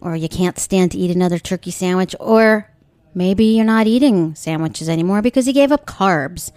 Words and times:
Or 0.00 0.16
you 0.16 0.28
can't 0.28 0.58
stand 0.58 0.92
to 0.92 0.98
eat 0.98 1.14
another 1.14 1.38
turkey 1.38 1.70
sandwich. 1.70 2.14
Or 2.18 2.70
maybe 3.14 3.44
you're 3.44 3.64
not 3.64 3.86
eating 3.86 4.34
sandwiches 4.34 4.88
anymore 4.88 5.22
because 5.22 5.46
you 5.46 5.52
gave 5.52 5.72
up 5.72 5.86
carbs. 5.86 6.52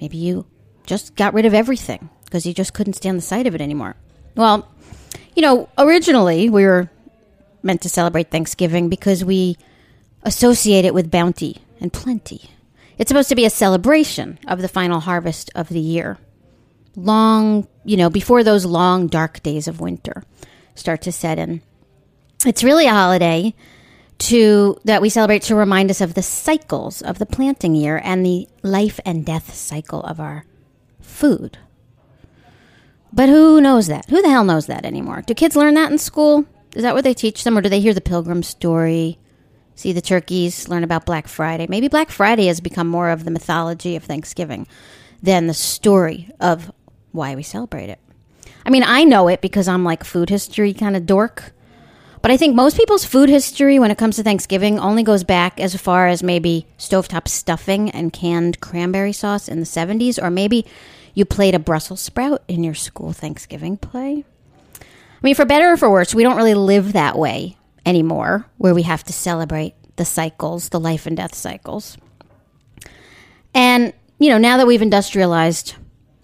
Maybe 0.00 0.16
you 0.16 0.46
just 0.86 1.14
got 1.14 1.34
rid 1.34 1.46
of 1.46 1.54
everything 1.54 2.08
because 2.24 2.46
you 2.46 2.54
just 2.54 2.74
couldn't 2.74 2.94
stand 2.94 3.18
the 3.18 3.22
sight 3.22 3.46
of 3.46 3.54
it 3.54 3.60
anymore. 3.60 3.96
Well, 4.34 4.68
you 5.34 5.42
know, 5.42 5.68
originally 5.76 6.48
we 6.48 6.64
were 6.64 6.90
meant 7.62 7.82
to 7.82 7.88
celebrate 7.88 8.30
Thanksgiving 8.30 8.88
because 8.88 9.24
we 9.24 9.56
associate 10.22 10.84
it 10.84 10.94
with 10.94 11.10
bounty 11.10 11.58
and 11.80 11.92
plenty. 11.92 12.50
It's 12.96 13.08
supposed 13.08 13.28
to 13.28 13.36
be 13.36 13.44
a 13.44 13.50
celebration 13.50 14.38
of 14.46 14.60
the 14.60 14.68
final 14.68 15.00
harvest 15.00 15.50
of 15.54 15.68
the 15.68 15.80
year 15.80 16.18
long, 16.98 17.66
you 17.84 17.96
know, 17.96 18.10
before 18.10 18.42
those 18.42 18.64
long, 18.64 19.06
dark 19.06 19.42
days 19.42 19.68
of 19.68 19.80
winter 19.80 20.24
start 20.74 21.02
to 21.02 21.12
set 21.12 21.38
in. 21.38 21.62
It's 22.46 22.64
really 22.64 22.86
a 22.86 22.92
holiday 22.92 23.54
to 24.18 24.76
that 24.84 25.00
we 25.00 25.08
celebrate 25.08 25.42
to 25.42 25.54
remind 25.54 25.90
us 25.90 26.00
of 26.00 26.14
the 26.14 26.22
cycles 26.22 27.02
of 27.02 27.18
the 27.18 27.26
planting 27.26 27.74
year 27.74 28.00
and 28.02 28.24
the 28.24 28.48
life 28.62 28.98
and 29.04 29.24
death 29.24 29.54
cycle 29.54 30.02
of 30.02 30.20
our 30.20 30.44
food. 31.00 31.58
But 33.12 33.28
who 33.28 33.60
knows 33.60 33.86
that? 33.86 34.08
Who 34.10 34.20
the 34.20 34.28
hell 34.28 34.44
knows 34.44 34.66
that 34.66 34.84
anymore? 34.84 35.22
Do 35.22 35.34
kids 35.34 35.56
learn 35.56 35.74
that 35.74 35.90
in 35.90 35.98
school? 35.98 36.44
Is 36.74 36.82
that 36.82 36.94
what 36.94 37.04
they 37.04 37.14
teach 37.14 37.44
them, 37.44 37.56
or 37.56 37.62
do 37.62 37.68
they 37.68 37.80
hear 37.80 37.94
the 37.94 38.00
Pilgrim 38.00 38.42
story, 38.42 39.18
see 39.74 39.92
the 39.92 40.02
turkeys, 40.02 40.68
learn 40.68 40.84
about 40.84 41.06
Black 41.06 41.26
Friday? 41.26 41.66
Maybe 41.68 41.88
Black 41.88 42.10
Friday 42.10 42.46
has 42.46 42.60
become 42.60 42.86
more 42.86 43.08
of 43.10 43.24
the 43.24 43.30
mythology 43.30 43.96
of 43.96 44.04
Thanksgiving 44.04 44.66
than 45.22 45.46
the 45.46 45.54
story 45.54 46.30
of 46.38 46.70
why 47.12 47.34
we 47.34 47.42
celebrate 47.42 47.88
it. 47.88 47.98
I 48.64 48.70
mean, 48.70 48.84
I 48.84 49.04
know 49.04 49.28
it 49.28 49.40
because 49.40 49.68
I'm 49.68 49.84
like 49.84 50.04
food 50.04 50.30
history 50.30 50.74
kind 50.74 50.96
of 50.96 51.06
dork. 51.06 51.52
But 52.20 52.32
I 52.32 52.36
think 52.36 52.54
most 52.54 52.76
people's 52.76 53.04
food 53.04 53.28
history 53.28 53.78
when 53.78 53.90
it 53.90 53.98
comes 53.98 54.16
to 54.16 54.22
Thanksgiving 54.22 54.78
only 54.78 55.02
goes 55.02 55.22
back 55.22 55.60
as 55.60 55.76
far 55.76 56.08
as 56.08 56.22
maybe 56.22 56.66
stovetop 56.76 57.28
stuffing 57.28 57.90
and 57.90 58.12
canned 58.12 58.60
cranberry 58.60 59.12
sauce 59.12 59.48
in 59.48 59.60
the 59.60 59.66
70s, 59.66 60.20
or 60.20 60.28
maybe 60.28 60.66
you 61.14 61.24
played 61.24 61.54
a 61.54 61.60
Brussels 61.60 62.00
sprout 62.00 62.42
in 62.48 62.64
your 62.64 62.74
school 62.74 63.12
Thanksgiving 63.12 63.76
play. 63.76 64.24
I 64.80 65.20
mean, 65.22 65.34
for 65.34 65.44
better 65.44 65.72
or 65.72 65.76
for 65.76 65.90
worse, 65.90 66.14
we 66.14 66.22
don't 66.22 66.36
really 66.36 66.54
live 66.54 66.92
that 66.92 67.16
way 67.16 67.56
anymore, 67.86 68.46
where 68.56 68.74
we 68.74 68.82
have 68.82 69.04
to 69.04 69.12
celebrate 69.12 69.74
the 69.96 70.04
cycles, 70.04 70.68
the 70.68 70.80
life 70.80 71.06
and 71.06 71.16
death 71.16 71.34
cycles. 71.34 71.96
And, 73.54 73.92
you 74.18 74.28
know, 74.28 74.38
now 74.38 74.56
that 74.56 74.66
we've 74.66 74.82
industrialized 74.82 75.74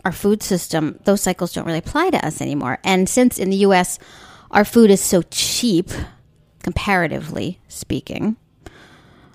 our 0.05 0.12
food 0.12 0.43
system, 0.43 0.99
those 1.05 1.21
cycles 1.21 1.53
don't 1.53 1.67
really 1.67 1.79
apply 1.79 2.11
to 2.11 2.27
us 2.27 2.41
anymore. 2.41 2.79
And 2.85 3.09
since 3.09 3.39
in 3.39 3.51
the 3.51 3.59
US, 3.59 3.99
our 4.51 4.65
food 4.65 4.91
is 4.91 5.01
so 5.01 5.23
cheap, 5.31 5.91
comparatively 6.62 7.61
speaking, 7.69 8.37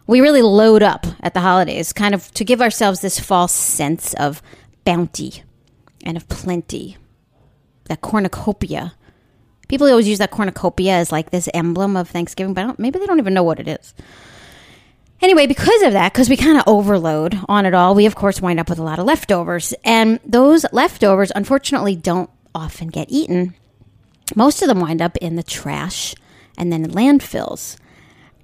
we 0.07 0.21
really 0.21 0.41
load 0.41 0.81
up 0.81 1.05
at 1.21 1.35
the 1.35 1.39
holidays, 1.39 1.93
kind 1.93 2.15
of 2.15 2.31
to 2.31 2.43
give 2.43 2.61
ourselves 2.61 3.01
this 3.01 3.19
false 3.19 3.53
sense 3.53 4.15
of 4.15 4.41
bounty 4.83 5.43
and 6.03 6.17
of 6.17 6.27
plenty. 6.27 6.97
That 7.85 8.01
cornucopia. 8.01 8.93
People 9.67 9.87
always 9.87 10.07
use 10.07 10.17
that 10.17 10.31
cornucopia 10.31 10.93
as 10.93 11.11
like 11.11 11.29
this 11.29 11.47
emblem 11.53 11.95
of 11.95 12.09
Thanksgiving, 12.09 12.55
but 12.55 12.79
maybe 12.79 12.97
they 12.97 13.05
don't 13.05 13.19
even 13.19 13.35
know 13.35 13.43
what 13.43 13.59
it 13.59 13.67
is. 13.67 13.93
Anyway, 15.21 15.47
because 15.47 15.81
of 15.81 15.93
that, 15.93 16.13
because 16.13 16.29
we 16.29 16.37
kind 16.37 16.57
of 16.57 16.63
overload 16.65 17.37
on 17.49 17.65
it 17.65 17.73
all, 17.73 17.93
we 17.93 18.05
of 18.05 18.15
course 18.15 18.41
wind 18.41 18.59
up 18.59 18.69
with 18.69 18.79
a 18.79 18.83
lot 18.83 18.99
of 18.99 19.05
leftovers. 19.05 19.73
And 19.83 20.19
those 20.25 20.65
leftovers, 20.71 21.31
unfortunately, 21.35 21.95
don't 21.95 22.29
often 22.55 22.87
get 22.87 23.11
eaten. 23.11 23.53
Most 24.35 24.61
of 24.61 24.67
them 24.67 24.79
wind 24.79 25.01
up 25.01 25.17
in 25.17 25.35
the 25.35 25.43
trash 25.43 26.15
and 26.57 26.71
then 26.71 26.85
in 26.85 26.91
landfills. 26.91 27.77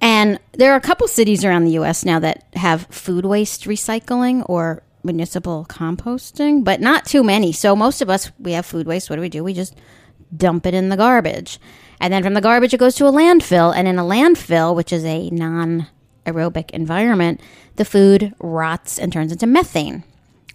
And 0.01 0.39
there 0.53 0.73
are 0.73 0.77
a 0.77 0.81
couple 0.81 1.07
cities 1.07 1.45
around 1.45 1.63
the 1.63 1.79
US 1.79 2.03
now 2.03 2.19
that 2.19 2.43
have 2.53 2.87
food 2.87 3.25
waste 3.25 3.63
recycling 3.63 4.47
or 4.49 4.83
municipal 5.03 5.65
composting, 5.69 6.63
but 6.63 6.81
not 6.81 7.05
too 7.05 7.23
many. 7.23 7.51
So 7.51 7.75
most 7.75 8.01
of 8.01 8.09
us, 8.09 8.31
we 8.37 8.51
have 8.53 8.65
food 8.65 8.87
waste. 8.87 9.09
What 9.09 9.15
do 9.15 9.21
we 9.21 9.29
do? 9.29 9.43
We 9.43 9.53
just 9.53 9.75
dump 10.35 10.65
it 10.65 10.73
in 10.73 10.89
the 10.89 10.97
garbage. 10.97 11.59
And 12.01 12.11
then 12.11 12.23
from 12.23 12.33
the 12.33 12.41
garbage, 12.41 12.73
it 12.73 12.79
goes 12.79 12.95
to 12.95 13.07
a 13.07 13.11
landfill. 13.11 13.73
And 13.73 13.87
in 13.87 13.97
a 13.97 14.03
landfill, 14.03 14.75
which 14.75 14.91
is 14.91 15.05
a 15.05 15.29
non 15.29 15.87
aerobic 16.25 16.71
environment, 16.71 17.41
the 17.75 17.85
food 17.85 18.33
rots 18.39 18.99
and 18.99 19.11
turns 19.11 19.31
into 19.31 19.47
methane, 19.47 20.03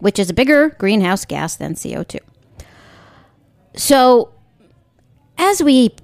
which 0.01 0.19
is 0.19 0.31
a 0.31 0.35
bigger 0.35 0.71
greenhouse 0.71 1.25
gas 1.25 1.57
than 1.57 1.75
CO2. 1.75 2.19
So 3.77 4.33
as 5.39 5.63
we 5.63 5.95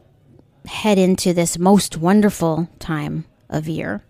head 0.66 0.98
into 0.98 1.32
this 1.32 1.58
most 1.58 1.96
wonderful 1.96 2.68
time 2.78 3.24
of 3.48 3.68
year, 3.68 4.02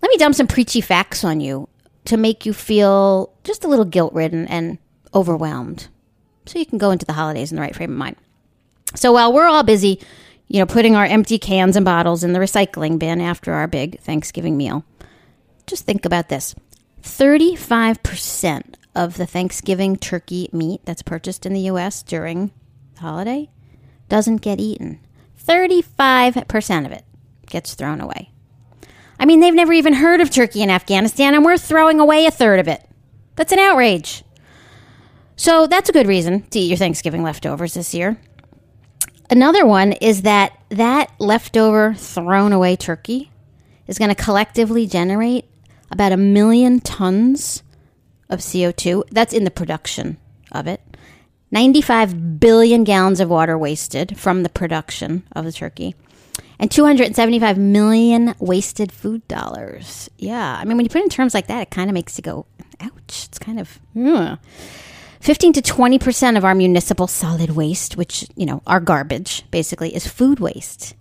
let 0.00 0.08
me 0.08 0.16
dump 0.16 0.34
some 0.34 0.46
preachy 0.46 0.80
facts 0.80 1.24
on 1.24 1.40
you 1.40 1.68
to 2.04 2.16
make 2.16 2.44
you 2.44 2.52
feel 2.52 3.32
just 3.44 3.64
a 3.64 3.68
little 3.68 3.84
guilt 3.84 4.12
ridden 4.12 4.46
and 4.48 4.78
overwhelmed 5.14 5.88
so 6.46 6.58
you 6.58 6.66
can 6.66 6.78
go 6.78 6.90
into 6.90 7.06
the 7.06 7.12
holidays 7.12 7.52
in 7.52 7.56
the 7.56 7.62
right 7.62 7.74
frame 7.74 7.92
of 7.92 7.96
mind. 7.96 8.16
So 8.94 9.12
while 9.12 9.32
we're 9.32 9.46
all 9.46 9.62
busy, 9.62 10.00
you 10.48 10.58
know, 10.58 10.66
putting 10.66 10.94
our 10.94 11.04
empty 11.04 11.38
cans 11.38 11.76
and 11.76 11.84
bottles 11.84 12.24
in 12.24 12.32
the 12.32 12.38
recycling 12.38 12.98
bin 12.98 13.20
after 13.20 13.52
our 13.52 13.66
big 13.66 14.00
Thanksgiving 14.00 14.56
meal, 14.56 14.84
just 15.66 15.84
think 15.84 16.04
about 16.04 16.28
this 16.28 16.54
35% 17.02 18.74
of 18.94 19.16
the 19.16 19.26
Thanksgiving 19.26 19.96
turkey 19.96 20.48
meat 20.52 20.82
that's 20.84 21.02
purchased 21.02 21.46
in 21.46 21.52
the 21.52 21.60
US 21.60 22.02
during 22.02 22.50
the 22.94 23.00
holiday 23.00 23.48
doesn't 24.08 24.42
get 24.42 24.60
eaten. 24.60 25.00
35% 25.42 26.86
of 26.86 26.92
it 26.92 27.04
gets 27.46 27.74
thrown 27.74 28.00
away. 28.00 28.30
I 29.18 29.24
mean, 29.24 29.40
they've 29.40 29.54
never 29.54 29.72
even 29.72 29.94
heard 29.94 30.20
of 30.20 30.30
turkey 30.30 30.62
in 30.62 30.70
Afghanistan, 30.70 31.34
and 31.34 31.44
we're 31.44 31.56
throwing 31.56 32.00
away 32.00 32.26
a 32.26 32.30
third 32.30 32.60
of 32.60 32.68
it. 32.68 32.88
That's 33.36 33.52
an 33.52 33.58
outrage. 33.58 34.24
So 35.36 35.66
that's 35.66 35.88
a 35.88 35.92
good 35.92 36.06
reason 36.06 36.42
to 36.50 36.58
eat 36.58 36.68
your 36.68 36.76
Thanksgiving 36.76 37.22
leftovers 37.22 37.74
this 37.74 37.94
year. 37.94 38.18
Another 39.32 39.64
one 39.64 39.92
is 39.92 40.22
that 40.22 40.58
that 40.68 41.10
leftover 41.18 41.94
thrown 41.94 42.52
away 42.52 42.76
turkey 42.76 43.30
is 43.86 43.98
going 43.98 44.10
to 44.10 44.14
collectively 44.14 44.86
generate 44.86 45.46
about 45.90 46.12
a 46.12 46.18
million 46.18 46.80
tons 46.80 47.62
of 48.28 48.40
CO2. 48.40 49.04
That's 49.10 49.32
in 49.32 49.44
the 49.44 49.50
production 49.50 50.18
of 50.50 50.66
it. 50.66 50.82
95 51.50 52.40
billion 52.40 52.84
gallons 52.84 53.20
of 53.20 53.30
water 53.30 53.56
wasted 53.56 54.18
from 54.18 54.42
the 54.42 54.50
production 54.50 55.22
of 55.32 55.46
the 55.46 55.52
turkey. 55.52 55.94
And 56.58 56.70
275 56.70 57.56
million 57.56 58.34
wasted 58.38 58.92
food 58.92 59.26
dollars. 59.28 60.10
Yeah. 60.18 60.58
I 60.60 60.66
mean, 60.66 60.76
when 60.76 60.84
you 60.84 60.90
put 60.90 61.00
it 61.00 61.04
in 61.04 61.08
terms 61.08 61.32
like 61.32 61.46
that, 61.46 61.62
it 61.62 61.70
kind 61.70 61.88
of 61.88 61.94
makes 61.94 62.18
you 62.18 62.22
go, 62.22 62.44
ouch. 62.80 63.28
It's 63.28 63.38
kind 63.38 63.58
of, 63.58 63.78
ugh. 63.98 64.38
15 65.22 65.52
to 65.52 65.62
20% 65.62 66.36
of 66.36 66.44
our 66.44 66.52
municipal 66.52 67.06
solid 67.06 67.50
waste, 67.50 67.96
which, 67.96 68.26
you 68.34 68.44
know, 68.44 68.60
our 68.66 68.80
garbage 68.80 69.44
basically, 69.52 69.94
is 69.94 70.04
food 70.04 70.40
waste. 70.40 70.96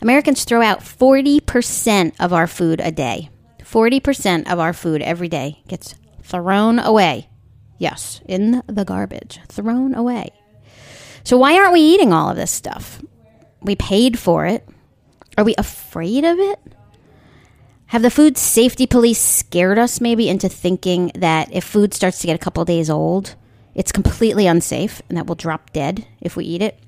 Americans 0.00 0.44
throw 0.44 0.62
out 0.62 0.80
40% 0.80 2.14
of 2.18 2.32
our 2.32 2.46
food 2.46 2.80
a 2.80 2.90
day. 2.90 3.28
40% 3.58 4.50
of 4.50 4.58
our 4.58 4.72
food 4.72 5.02
every 5.02 5.28
day 5.28 5.62
gets 5.68 5.94
thrown 6.22 6.78
away. 6.78 7.28
Yes, 7.76 8.22
in 8.24 8.62
the 8.66 8.84
garbage, 8.86 9.38
thrown 9.48 9.94
away. 9.94 10.30
So, 11.22 11.36
why 11.36 11.58
aren't 11.58 11.74
we 11.74 11.80
eating 11.80 12.14
all 12.14 12.30
of 12.30 12.36
this 12.36 12.50
stuff? 12.50 13.02
We 13.60 13.76
paid 13.76 14.18
for 14.18 14.46
it. 14.46 14.66
Are 15.36 15.44
we 15.44 15.54
afraid 15.58 16.24
of 16.24 16.38
it? 16.38 16.73
Have 17.88 18.02
the 18.02 18.10
food 18.10 18.36
safety 18.36 18.86
police 18.86 19.20
scared 19.20 19.78
us 19.78 20.00
maybe 20.00 20.28
into 20.28 20.48
thinking 20.48 21.12
that 21.14 21.52
if 21.52 21.64
food 21.64 21.94
starts 21.94 22.18
to 22.20 22.26
get 22.26 22.34
a 22.34 22.38
couple 22.38 22.64
days 22.64 22.90
old, 22.90 23.36
it's 23.74 23.92
completely 23.92 24.46
unsafe 24.46 25.02
and 25.08 25.18
that 25.18 25.26
we'll 25.26 25.34
drop 25.34 25.72
dead 25.72 26.06
if 26.20 26.36
we 26.36 26.44
eat 26.44 26.62
it? 26.62 26.78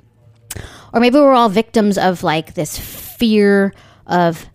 Or 0.92 1.00
maybe 1.00 1.18
we're 1.18 1.34
all 1.34 1.48
victims 1.48 1.98
of 1.98 2.22
like 2.22 2.54
this 2.54 2.78
fear 2.78 3.74
of 4.06 4.46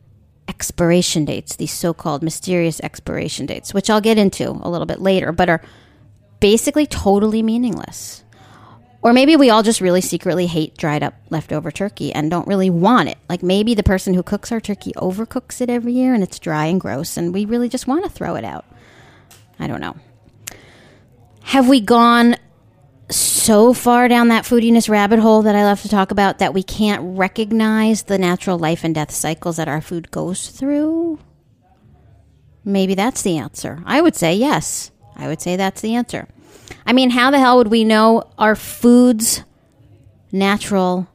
expiration 0.47 1.25
dates, 1.25 1.55
these 1.55 1.71
so 1.71 1.93
called 1.93 2.23
mysterious 2.23 2.79
expiration 2.81 3.45
dates, 3.45 3.73
which 3.73 3.89
I'll 3.89 4.01
get 4.01 4.17
into 4.17 4.49
a 4.49 4.69
little 4.69 4.85
bit 4.85 4.99
later, 4.99 5.31
but 5.31 5.49
are 5.49 5.61
basically 6.39 6.87
totally 6.87 7.41
meaningless. 7.43 8.23
Or 9.03 9.13
maybe 9.13 9.35
we 9.35 9.49
all 9.49 9.63
just 9.63 9.81
really 9.81 10.01
secretly 10.01 10.45
hate 10.45 10.77
dried 10.77 11.01
up 11.01 11.15
leftover 11.29 11.71
turkey 11.71 12.13
and 12.13 12.29
don't 12.29 12.47
really 12.47 12.69
want 12.69 13.09
it. 13.09 13.17
Like 13.27 13.41
maybe 13.41 13.73
the 13.73 13.83
person 13.83 14.13
who 14.13 14.21
cooks 14.21 14.51
our 14.51 14.59
turkey 14.59 14.93
overcooks 14.95 15.59
it 15.59 15.69
every 15.69 15.93
year 15.93 16.13
and 16.13 16.21
it's 16.21 16.37
dry 16.37 16.65
and 16.65 16.79
gross 16.79 17.17
and 17.17 17.33
we 17.33 17.45
really 17.45 17.67
just 17.67 17.87
want 17.87 18.03
to 18.03 18.09
throw 18.09 18.35
it 18.35 18.43
out. 18.43 18.65
I 19.59 19.67
don't 19.67 19.81
know. 19.81 19.95
Have 21.43 21.67
we 21.67 21.81
gone 21.81 22.35
so 23.09 23.73
far 23.73 24.07
down 24.07 24.27
that 24.27 24.45
foodiness 24.45 24.87
rabbit 24.87 25.19
hole 25.19 25.41
that 25.41 25.55
I 25.55 25.63
love 25.63 25.81
to 25.81 25.89
talk 25.89 26.11
about 26.11 26.39
that 26.39 26.53
we 26.53 26.63
can't 26.63 27.17
recognize 27.17 28.03
the 28.03 28.19
natural 28.19 28.59
life 28.59 28.83
and 28.83 28.93
death 28.93 29.11
cycles 29.11 29.57
that 29.57 29.67
our 29.67 29.81
food 29.81 30.11
goes 30.11 30.49
through? 30.49 31.19
Maybe 32.63 32.93
that's 32.93 33.23
the 33.23 33.37
answer. 33.37 33.81
I 33.85 34.01
would 34.01 34.15
say 34.15 34.35
yes. 34.35 34.91
I 35.15 35.27
would 35.27 35.41
say 35.41 35.55
that's 35.55 35.81
the 35.81 35.95
answer. 35.95 36.27
I 36.85 36.93
mean, 36.93 37.09
how 37.09 37.31
the 37.31 37.39
hell 37.39 37.57
would 37.57 37.69
we 37.69 37.83
know 37.83 38.23
our 38.37 38.55
food's 38.55 39.43
natural 40.31 41.07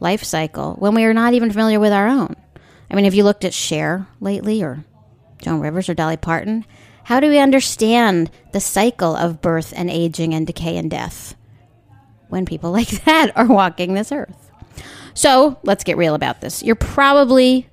life 0.00 0.22
cycle 0.22 0.74
when 0.78 0.94
we 0.94 1.04
are 1.04 1.14
not 1.14 1.34
even 1.34 1.50
familiar 1.50 1.80
with 1.80 1.92
our 1.92 2.08
own? 2.08 2.34
I 2.90 2.94
mean, 2.94 3.04
have 3.04 3.14
you 3.14 3.24
looked 3.24 3.44
at 3.44 3.54
Cher 3.54 4.06
lately 4.20 4.62
or 4.62 4.84
Joan 5.42 5.60
Rivers 5.60 5.88
or 5.88 5.94
Dolly 5.94 6.16
Parton? 6.16 6.64
How 7.04 7.20
do 7.20 7.28
we 7.28 7.38
understand 7.38 8.30
the 8.52 8.60
cycle 8.60 9.16
of 9.16 9.40
birth 9.40 9.72
and 9.76 9.90
aging 9.90 10.34
and 10.34 10.46
decay 10.46 10.76
and 10.76 10.90
death 10.90 11.34
when 12.28 12.44
people 12.44 12.70
like 12.78 13.04
that 13.04 13.36
are 13.36 13.46
walking 13.46 13.94
this 13.94 14.12
earth? 14.12 14.50
So 15.14 15.58
let's 15.64 15.84
get 15.84 15.96
real 15.96 16.14
about 16.14 16.40
this. 16.40 16.62
You're 16.62 16.76
probably 16.76 17.68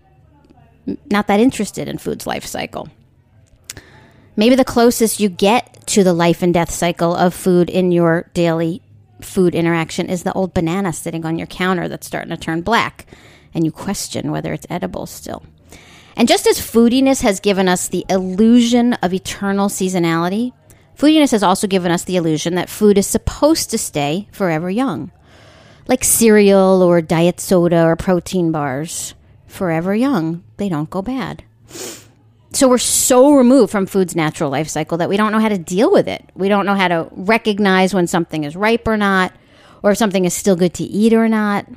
not 1.11 1.27
that 1.27 1.39
interested 1.39 1.88
in 1.88 1.97
food's 1.97 2.25
life 2.25 2.45
cycle. 2.45 2.89
Maybe 4.37 4.55
the 4.55 4.65
closest 4.65 5.19
you 5.19 5.29
get 5.29 5.87
to 5.87 6.03
the 6.03 6.13
life 6.13 6.41
and 6.41 6.53
death 6.53 6.71
cycle 6.71 7.15
of 7.15 7.33
food 7.33 7.69
in 7.69 7.91
your 7.91 8.29
daily 8.33 8.81
food 9.21 9.55
interaction 9.55 10.07
is 10.09 10.23
the 10.23 10.33
old 10.33 10.53
banana 10.53 10.91
sitting 10.91 11.25
on 11.25 11.37
your 11.37 11.47
counter 11.47 11.87
that's 11.87 12.05
starting 12.05 12.31
to 12.31 12.37
turn 12.37 12.61
black, 12.61 13.05
and 13.53 13.63
you 13.63 13.71
question 13.71 14.31
whether 14.31 14.51
it's 14.51 14.67
edible 14.69 15.05
still. 15.05 15.43
And 16.17 16.27
just 16.27 16.47
as 16.47 16.59
foodiness 16.59 17.21
has 17.21 17.39
given 17.39 17.69
us 17.69 17.87
the 17.87 18.05
illusion 18.09 18.93
of 18.95 19.13
eternal 19.13 19.69
seasonality, 19.69 20.51
foodiness 20.97 21.31
has 21.31 21.43
also 21.43 21.67
given 21.67 21.91
us 21.91 22.03
the 22.03 22.17
illusion 22.17 22.55
that 22.55 22.69
food 22.69 22.98
is 22.98 23.07
supposed 23.07 23.69
to 23.69 23.77
stay 23.77 24.27
forever 24.33 24.69
young. 24.69 25.12
Like 25.88 26.03
cereal 26.03 26.81
or 26.81 27.01
diet 27.01 27.39
soda 27.39 27.86
or 27.86 27.95
protein 27.95 28.51
bars, 28.51 29.13
forever 29.48 29.95
young, 29.95 30.43
they 30.57 30.67
don't 30.67 30.89
go 30.89 31.01
bad 31.01 31.43
so 32.55 32.69
we're 32.69 32.77
so 32.77 33.33
removed 33.33 33.71
from 33.71 33.85
food's 33.85 34.15
natural 34.15 34.50
life 34.50 34.69
cycle 34.69 34.97
that 35.00 35.09
we 35.09 35.17
don't 35.17 35.33
know 35.33 35.39
how 35.39 35.50
to 35.50 35.57
deal 35.57 35.91
with 35.91 36.07
it. 36.07 36.24
We 36.35 36.47
don't 36.47 36.65
know 36.65 36.75
how 36.75 36.88
to 36.88 37.09
recognize 37.12 37.93
when 37.93 38.07
something 38.07 38.45
is 38.45 38.55
ripe 38.55 38.88
or 38.88 38.95
not, 38.95 39.33
or 39.83 39.91
if 39.91 39.97
something 39.97 40.24
is 40.24 40.33
still 40.33 40.55
good 40.55 40.74
to 40.75 40.83
eat 40.83 41.13
or 41.13 41.27
not. 41.27 41.67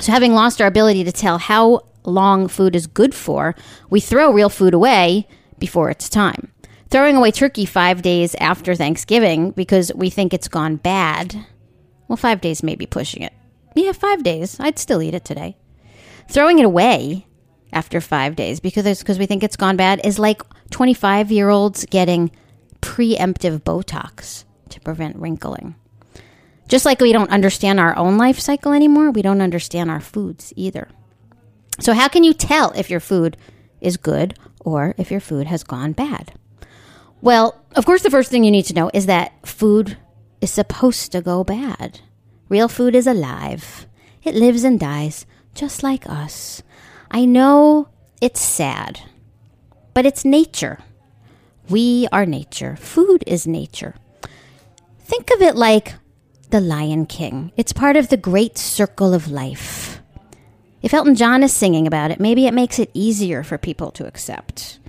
So, 0.00 0.12
having 0.12 0.32
lost 0.32 0.60
our 0.60 0.66
ability 0.66 1.04
to 1.04 1.12
tell 1.12 1.38
how 1.38 1.86
long 2.04 2.48
food 2.48 2.76
is 2.76 2.86
good 2.86 3.14
for, 3.14 3.54
we 3.88 4.00
throw 4.00 4.30
real 4.30 4.50
food 4.50 4.74
away 4.74 5.26
before 5.58 5.88
it's 5.88 6.08
time. 6.08 6.52
Throwing 6.90 7.16
away 7.16 7.30
turkey 7.30 7.64
five 7.64 8.02
days 8.02 8.34
after 8.36 8.74
Thanksgiving 8.74 9.52
because 9.52 9.90
we 9.94 10.10
think 10.10 10.34
it's 10.34 10.48
gone 10.48 10.76
bad, 10.76 11.46
well, 12.08 12.16
five 12.16 12.42
days 12.42 12.62
may 12.62 12.76
be 12.76 12.86
pushing 12.86 13.22
it. 13.22 13.32
Yeah, 13.74 13.92
five 13.92 14.22
days. 14.22 14.60
I'd 14.60 14.78
still 14.78 15.00
eat 15.00 15.14
it 15.14 15.24
today. 15.24 15.56
Throwing 16.28 16.58
it 16.58 16.66
away 16.66 17.26
after 17.74 18.00
five 18.00 18.36
days 18.36 18.60
because 18.60 18.98
because 18.98 19.18
we 19.18 19.26
think 19.26 19.42
it's 19.42 19.56
gone 19.56 19.76
bad 19.76 20.00
is 20.04 20.18
like 20.18 20.42
25 20.70 21.30
year 21.30 21.50
olds 21.50 21.84
getting 21.86 22.30
preemptive 22.80 23.62
Botox 23.62 24.44
to 24.70 24.80
prevent 24.80 25.16
wrinkling. 25.16 25.74
Just 26.68 26.84
like 26.84 27.00
we 27.00 27.12
don't 27.12 27.30
understand 27.30 27.78
our 27.78 27.96
own 27.96 28.16
life 28.16 28.38
cycle 28.38 28.72
anymore, 28.72 29.10
we 29.10 29.22
don't 29.22 29.42
understand 29.42 29.90
our 29.90 30.00
foods 30.00 30.52
either. 30.56 30.88
So, 31.80 31.92
how 31.92 32.08
can 32.08 32.24
you 32.24 32.32
tell 32.32 32.70
if 32.72 32.88
your 32.88 33.00
food 33.00 33.36
is 33.80 33.96
good 33.96 34.38
or 34.60 34.94
if 34.96 35.10
your 35.10 35.20
food 35.20 35.46
has 35.46 35.62
gone 35.62 35.92
bad? 35.92 36.32
Well, 37.20 37.62
of 37.76 37.84
course, 37.84 38.02
the 38.02 38.10
first 38.10 38.30
thing 38.30 38.44
you 38.44 38.50
need 38.50 38.66
to 38.66 38.74
know 38.74 38.90
is 38.94 39.06
that 39.06 39.46
food 39.46 39.96
is 40.40 40.50
supposed 40.50 41.12
to 41.12 41.20
go 41.20 41.44
bad. 41.44 42.00
Real 42.48 42.68
food 42.68 42.94
is 42.94 43.06
alive, 43.06 43.86
it 44.22 44.34
lives 44.34 44.64
and 44.64 44.78
dies 44.78 45.26
just 45.54 45.82
like 45.82 46.08
us. 46.08 46.62
I 47.14 47.26
know 47.26 47.86
it's 48.20 48.40
sad, 48.40 49.00
but 49.94 50.04
it's 50.04 50.24
nature. 50.24 50.80
We 51.70 52.08
are 52.10 52.26
nature. 52.26 52.74
Food 52.74 53.22
is 53.24 53.46
nature. 53.46 53.94
Think 54.98 55.30
of 55.30 55.40
it 55.40 55.54
like 55.54 55.94
the 56.50 56.60
Lion 56.60 57.06
King. 57.06 57.52
It's 57.56 57.72
part 57.72 57.94
of 57.94 58.08
the 58.08 58.16
great 58.16 58.58
circle 58.58 59.14
of 59.14 59.30
life. 59.30 60.02
If 60.82 60.92
Elton 60.92 61.14
John 61.14 61.44
is 61.44 61.54
singing 61.54 61.86
about 61.86 62.10
it, 62.10 62.18
maybe 62.18 62.48
it 62.48 62.52
makes 62.52 62.80
it 62.80 62.90
easier 62.94 63.44
for 63.44 63.58
people 63.58 63.92
to 63.92 64.08
accept. 64.08 64.80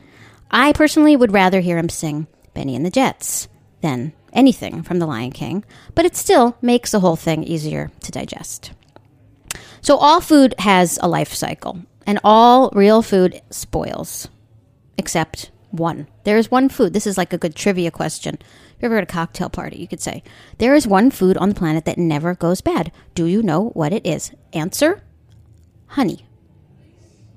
I 0.50 0.74
personally 0.74 1.15
would 1.15 1.32
rather 1.32 1.60
hear 1.60 1.77
him 1.77 1.89
sing 1.89 2.25
Bennie 2.55 2.75
and 2.75 2.84
the 2.84 2.89
Jets 2.89 3.48
than 3.82 4.13
anything 4.34 4.82
from 4.82 4.98
The 4.98 5.05
Lion 5.05 5.32
King, 5.32 5.63
but 5.94 6.05
it 6.05 6.15
still 6.15 6.58
makes 6.60 6.89
the 6.89 7.01
whole 7.01 7.17
thing 7.17 7.44
easier 7.44 7.91
to 8.01 8.12
digest. 8.12 8.72
So, 9.82 9.98
all 9.98 10.22
food 10.22 10.55
has 10.58 10.98
a 11.03 11.08
life 11.08 11.32
cycle, 11.36 11.82
and 12.05 12.19
all 12.24 12.69
real 12.74 13.01
food 13.01 13.41
spoils, 13.50 14.27
except 14.97 15.51
one. 15.71 16.07
There 16.24 16.38
is 16.38 16.51
one 16.51 16.69
food. 16.69 16.93
This 16.93 17.07
is 17.07 17.17
like 17.17 17.33
a 17.33 17.38
good 17.38 17.55
trivia 17.55 17.91
question. 17.91 18.38
If 18.41 18.81
you're 18.81 18.91
ever 18.91 18.97
at 18.97 19.03
a 19.03 19.07
cocktail 19.07 19.50
party, 19.50 19.77
you 19.77 19.88
could 19.88 20.01
say, 20.01 20.24
There 20.57 20.75
is 20.75 20.88
one 20.88 21.12
food 21.12 21.38
on 21.38 21.50
the 21.50 21.55
planet 21.55 21.85
that 21.85 21.97
never 21.97 22.35
goes 22.35 22.62
bad. 22.62 22.91
Do 23.13 23.25
you 23.25 23.41
know 23.41 23.69
what 23.69 23.93
it 23.93 24.05
is? 24.05 24.31
Answer 24.53 25.01
honey. 25.88 26.25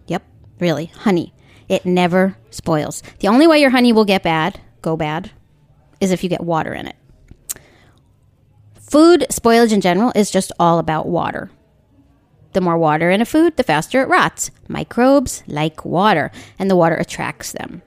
Yep, 0.06 0.24
really, 0.58 0.86
honey. 0.86 1.34
It 1.68 1.84
never 1.84 2.36
spoils. 2.50 3.02
The 3.20 3.28
only 3.28 3.46
way 3.46 3.60
your 3.60 3.70
honey 3.70 3.92
will 3.92 4.04
get 4.04 4.22
bad, 4.22 4.60
go 4.82 4.96
bad, 4.96 5.30
is 6.00 6.10
if 6.10 6.22
you 6.22 6.30
get 6.30 6.42
water 6.42 6.72
in 6.72 6.86
it. 6.86 6.96
Food 8.74 9.26
spoilage 9.30 9.72
in 9.72 9.80
general 9.82 10.12
is 10.14 10.30
just 10.30 10.50
all 10.58 10.78
about 10.78 11.06
water. 11.06 11.50
The 12.52 12.60
more 12.60 12.78
water 12.78 13.10
in 13.10 13.20
a 13.20 13.26
food, 13.26 13.56
the 13.56 13.62
faster 13.62 14.02
it 14.02 14.08
rots. 14.08 14.50
Microbes 14.68 15.42
like 15.46 15.84
water, 15.84 16.30
and 16.58 16.70
the 16.70 16.76
water 16.76 16.94
attracts 16.94 17.52
them. 17.52 17.82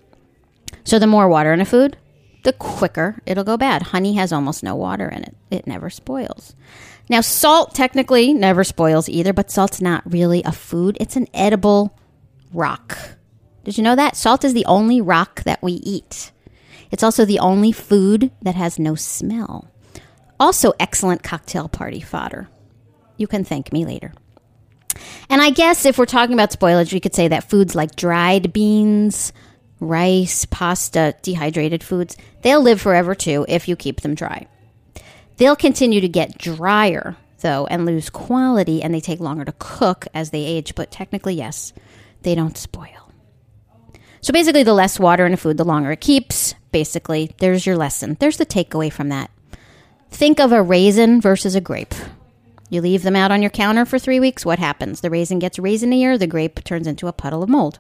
So, 0.84 1.00
the 1.00 1.08
more 1.08 1.28
water 1.28 1.54
in 1.54 1.62
a 1.62 1.66
food, 1.66 1.98
the 2.44 2.54
quicker 2.54 3.22
it'll 3.26 3.44
go 3.44 3.58
bad. 3.58 3.82
Honey 3.82 4.14
has 4.16 4.32
almost 4.32 4.64
no 4.64 4.76
water 4.76 5.08
in 5.08 5.24
it, 5.24 5.36
it 5.50 5.68
never 5.68 5.90
spoils. 5.90 6.56
Now, 7.10 7.22
salt 7.22 7.74
technically 7.74 8.34
never 8.34 8.64
spoils 8.64 9.10
either, 9.10 9.34
but 9.34 9.52
salt's 9.52 9.82
not 9.82 10.12
really 10.12 10.42
a 10.44 10.52
food, 10.52 10.98
it's 11.00 11.16
an 11.16 11.28
edible 11.34 11.98
rock. 12.54 12.98
Did 13.64 13.78
you 13.78 13.84
know 13.84 13.96
that? 13.96 14.16
Salt 14.16 14.44
is 14.44 14.54
the 14.54 14.66
only 14.66 15.02
rock 15.02 15.44
that 15.44 15.62
we 15.62 15.74
eat. 15.74 16.32
It's 16.90 17.04
also 17.04 17.26
the 17.26 17.40
only 17.40 17.72
food 17.72 18.32
that 18.42 18.56
has 18.56 18.80
no 18.80 18.96
smell. 18.96 19.68
Also, 20.40 20.74
excellent 20.80 21.22
cocktail 21.22 21.70
party 21.70 22.02
fodder. 22.02 22.50
You 23.18 23.28
can 23.28 23.44
thank 23.44 23.72
me 23.72 23.86
later. 23.86 24.14
And 25.30 25.42
I 25.42 25.50
guess 25.50 25.86
if 25.86 25.98
we're 25.98 26.06
talking 26.06 26.34
about 26.34 26.52
spoilage, 26.52 26.94
we 26.94 27.00
could 27.00 27.16
say 27.16 27.28
that 27.28 27.50
foods 27.50 27.76
like 27.76 27.96
dried 27.96 28.54
beans, 28.54 29.34
rice, 29.80 30.46
pasta, 30.46 31.16
dehydrated 31.22 31.84
foods, 31.84 32.18
they'll 32.42 32.62
live 32.62 32.80
forever 32.80 33.16
too 33.16 33.46
if 33.48 33.68
you 33.68 33.76
keep 33.76 34.02
them 34.02 34.16
dry. 34.16 34.48
They'll 35.38 35.56
continue 35.56 36.02
to 36.02 36.08
get 36.08 36.38
drier, 36.38 37.18
though, 37.40 37.66
and 37.66 37.86
lose 37.86 38.10
quality, 38.10 38.84
and 38.84 38.94
they 38.94 39.00
take 39.00 39.20
longer 39.20 39.44
to 39.44 39.54
cook 39.58 40.08
as 40.14 40.30
they 40.30 40.44
age, 40.44 40.76
but 40.76 40.92
technically, 40.92 41.34
yes, 41.34 41.74
they 42.22 42.36
don't 42.36 42.58
spoil. 42.58 43.12
So 44.22 44.34
basically, 44.34 44.62
the 44.62 44.74
less 44.74 45.00
water 45.00 45.26
in 45.26 45.34
a 45.34 45.38
food, 45.38 45.58
the 45.58 45.66
longer 45.66 45.92
it 45.92 46.02
keeps. 46.02 46.54
Basically, 46.72 47.32
there's 47.40 47.66
your 47.66 47.76
lesson. 47.76 48.18
There's 48.20 48.38
the 48.38 48.46
takeaway 48.46 48.94
from 48.94 49.10
that. 49.10 49.32
Think 50.12 50.40
of 50.40 50.52
a 50.52 50.62
raisin 50.62 51.22
versus 51.22 51.56
a 51.56 51.62
grape. 51.62 51.96
You 52.72 52.80
leave 52.80 53.04
them 53.04 53.18
out 53.18 53.32
on 53.32 53.42
your 53.42 53.52
counter 53.52 53.86
for 53.86 54.00
three 54.00 54.22
weeks, 54.22 54.46
what 54.46 54.58
happens? 54.58 55.02
The 55.02 55.10
raisin 55.10 55.40
gets 55.40 55.60
raisinier, 55.60 56.18
the 56.18 56.26
grape 56.26 56.64
turns 56.64 56.88
into 56.88 57.10
a 57.10 57.14
puddle 57.14 57.44
of 57.44 57.50
mold. 57.50 57.80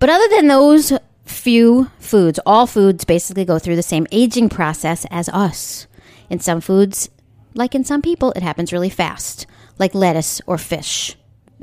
But 0.00 0.08
other 0.08 0.26
than 0.28 0.48
those 0.48 0.94
few 1.26 1.90
foods, 1.98 2.40
all 2.46 2.66
foods 2.66 3.04
basically 3.04 3.44
go 3.44 3.58
through 3.58 3.76
the 3.76 3.82
same 3.82 4.06
aging 4.10 4.48
process 4.48 5.04
as 5.10 5.28
us. 5.28 5.86
In 6.30 6.40
some 6.40 6.62
foods, 6.62 7.10
like 7.52 7.74
in 7.74 7.84
some 7.84 8.00
people, 8.00 8.32
it 8.32 8.42
happens 8.42 8.72
really 8.72 8.88
fast, 8.88 9.46
like 9.78 9.94
lettuce 9.94 10.40
or 10.46 10.56
fish. 10.56 11.14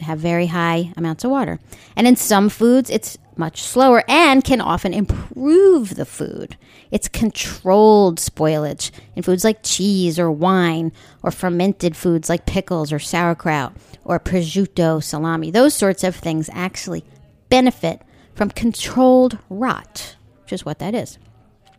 Have 0.02 0.20
very 0.20 0.46
high 0.46 0.94
amounts 0.96 1.24
of 1.24 1.32
water. 1.32 1.60
And 1.96 2.08
in 2.08 2.16
some 2.16 2.50
foods, 2.50 2.92
it's 2.92 3.18
much 3.38 3.62
slower 3.62 4.04
and 4.08 4.44
can 4.44 4.62
often 4.62 4.94
improve 4.94 5.96
the 5.96 6.06
food. 6.06 6.58
It's 6.92 7.08
controlled 7.08 8.20
spoilage 8.20 8.92
in 9.16 9.24
foods 9.24 9.44
like 9.44 9.64
cheese 9.64 10.20
or 10.20 10.32
wine, 10.32 10.92
or 11.24 11.32
fermented 11.32 11.96
foods 11.96 12.30
like 12.30 12.46
pickles 12.46 12.92
or 12.92 13.00
sauerkraut, 13.00 13.74
or 14.04 14.20
prosciutto, 14.20 15.02
salami. 15.02 15.52
Those 15.52 15.74
sorts 15.74 16.04
of 16.04 16.16
things 16.16 16.50
actually 16.54 17.04
benefit 17.50 18.02
from 18.36 18.50
controlled 18.50 19.38
rot, 19.50 20.16
which 20.44 20.54
is 20.54 20.66
what 20.66 20.80
that 20.80 20.96
is. 20.96 21.18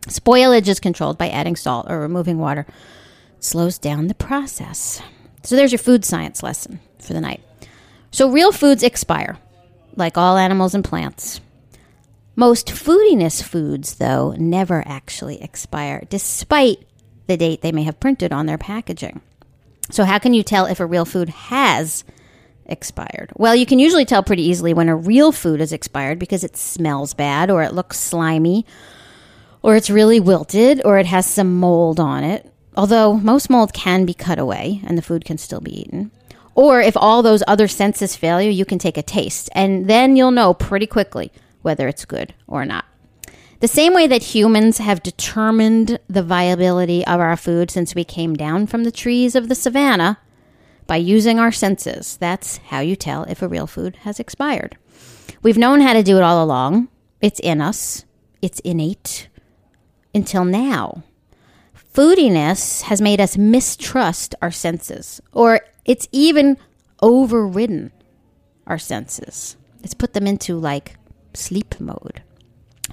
Spoilage 0.07 0.67
is 0.67 0.79
controlled 0.79 1.17
by 1.17 1.29
adding 1.29 1.55
salt 1.55 1.87
or 1.89 1.99
removing 1.99 2.37
water. 2.37 2.65
It 3.37 3.43
slows 3.43 3.77
down 3.77 4.07
the 4.07 4.15
process. 4.15 5.01
So 5.43 5.55
there's 5.55 5.71
your 5.71 5.79
food 5.79 6.03
science 6.05 6.43
lesson 6.43 6.79
for 6.99 7.13
the 7.13 7.21
night. 7.21 7.41
So 8.11 8.29
real 8.29 8.51
foods 8.51 8.83
expire, 8.83 9.37
like 9.95 10.17
all 10.17 10.37
animals 10.37 10.75
and 10.75 10.83
plants. 10.83 11.41
Most 12.35 12.67
foodiness 12.67 13.43
foods, 13.43 13.95
though, 13.95 14.31
never 14.37 14.83
actually 14.87 15.41
expire, 15.41 16.03
despite 16.09 16.79
the 17.27 17.37
date 17.37 17.61
they 17.61 17.71
may 17.71 17.83
have 17.83 17.99
printed 17.99 18.33
on 18.33 18.47
their 18.47 18.57
packaging. 18.57 19.21
So, 19.91 20.03
how 20.03 20.17
can 20.17 20.33
you 20.33 20.43
tell 20.43 20.65
if 20.65 20.79
a 20.79 20.85
real 20.85 21.05
food 21.05 21.29
has 21.29 22.03
expired? 22.65 23.31
Well, 23.35 23.55
you 23.55 23.65
can 23.65 23.77
usually 23.77 24.05
tell 24.05 24.23
pretty 24.23 24.43
easily 24.43 24.73
when 24.73 24.89
a 24.89 24.95
real 24.95 25.31
food 25.31 25.61
is 25.61 25.73
expired 25.73 26.17
because 26.17 26.43
it 26.43 26.57
smells 26.57 27.13
bad, 27.13 27.51
or 27.51 27.61
it 27.61 27.73
looks 27.73 27.99
slimy, 27.99 28.65
or 29.61 29.75
it's 29.75 29.89
really 29.91 30.19
wilted, 30.19 30.81
or 30.83 30.97
it 30.97 31.05
has 31.05 31.27
some 31.27 31.59
mold 31.59 31.99
on 31.99 32.23
it. 32.23 32.49
Although 32.75 33.13
most 33.13 33.49
mold 33.49 33.73
can 33.73 34.05
be 34.05 34.15
cut 34.15 34.39
away 34.39 34.81
and 34.85 34.97
the 34.97 35.03
food 35.03 35.25
can 35.25 35.37
still 35.37 35.61
be 35.61 35.81
eaten. 35.81 36.11
Or 36.55 36.81
if 36.81 36.95
all 36.95 37.21
those 37.21 37.43
other 37.47 37.67
senses 37.67 38.15
fail 38.15 38.41
you, 38.41 38.51
you 38.51 38.65
can 38.65 38.79
take 38.79 38.97
a 38.97 39.01
taste, 39.01 39.49
and 39.53 39.89
then 39.89 40.15
you'll 40.15 40.31
know 40.31 40.53
pretty 40.53 40.87
quickly 40.87 41.31
whether 41.61 41.87
it's 41.87 42.05
good 42.05 42.33
or 42.47 42.65
not. 42.65 42.85
The 43.59 43.67
same 43.67 43.93
way 43.93 44.07
that 44.07 44.35
humans 44.35 44.77
have 44.79 45.01
determined 45.01 45.97
the 46.07 46.21
viability 46.21 47.05
of 47.07 47.19
our 47.19 47.37
food 47.37 47.71
since 47.71 47.95
we 47.95 48.03
came 48.03 48.35
down 48.35 48.67
from 48.67 48.83
the 48.83 48.91
trees 48.91 49.35
of 49.35 49.47
the 49.47 49.55
savannah 49.55 50.19
by 50.85 50.97
using 50.97 51.39
our 51.39 51.51
senses, 51.51 52.17
that's 52.17 52.57
how 52.57 52.81
you 52.81 52.95
tell 52.95 53.23
if 53.23 53.41
a 53.41 53.47
real 53.47 53.67
food 53.67 53.95
has 54.01 54.19
expired. 54.19 54.77
We've 55.41 55.57
known 55.57 55.81
how 55.81 55.93
to 55.93 56.03
do 56.03 56.17
it 56.17 56.23
all 56.23 56.43
along. 56.43 56.89
It's 57.21 57.39
in 57.39 57.61
us, 57.61 58.05
it's 58.41 58.59
innate. 58.59 59.29
Until 60.13 60.45
now. 60.45 61.03
Foodiness 61.93 62.81
has 62.83 63.01
made 63.01 63.21
us 63.21 63.37
mistrust 63.37 64.35
our 64.41 64.51
senses, 64.51 65.21
or 65.31 65.61
it's 65.85 66.07
even 66.11 66.57
overridden 67.01 67.91
our 68.67 68.77
senses. 68.77 69.57
It's 69.83 69.93
put 69.93 70.13
them 70.13 70.27
into 70.27 70.57
like 70.57 70.97
sleep 71.33 71.79
mode. 71.79 72.21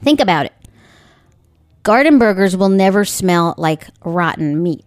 Think 0.02 0.20
about 0.20 0.46
it. 0.46 0.52
Garden 1.82 2.18
burgers 2.18 2.56
will 2.56 2.68
never 2.68 3.04
smell 3.04 3.54
like 3.56 3.88
rotten 4.04 4.62
meat 4.62 4.84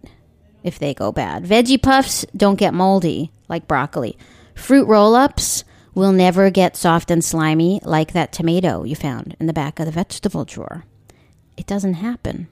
if 0.64 0.78
they 0.80 0.94
go 0.94 1.12
bad. 1.12 1.44
Veggie 1.44 1.82
puffs 1.82 2.26
don't 2.36 2.60
get 2.60 2.74
moldy 2.74 3.32
like 3.50 3.68
broccoli. 3.68 4.18
Fruit 4.56 4.88
roll 4.88 5.16
ups 5.16 5.64
will 5.96 6.12
never 6.12 6.50
get 6.50 6.76
soft 6.76 7.12
and 7.12 7.24
slimy 7.24 7.80
like 7.84 8.14
that 8.14 8.32
tomato 8.32 8.84
you 8.84 8.96
found 8.96 9.36
in 9.40 9.48
the 9.48 9.54
back 9.54 9.80
of 9.80 9.86
the 9.86 9.92
vegetable 9.92 10.46
drawer. 10.46 10.86
It 11.58 11.68
doesn't 11.68 11.96
happen. 11.96 12.48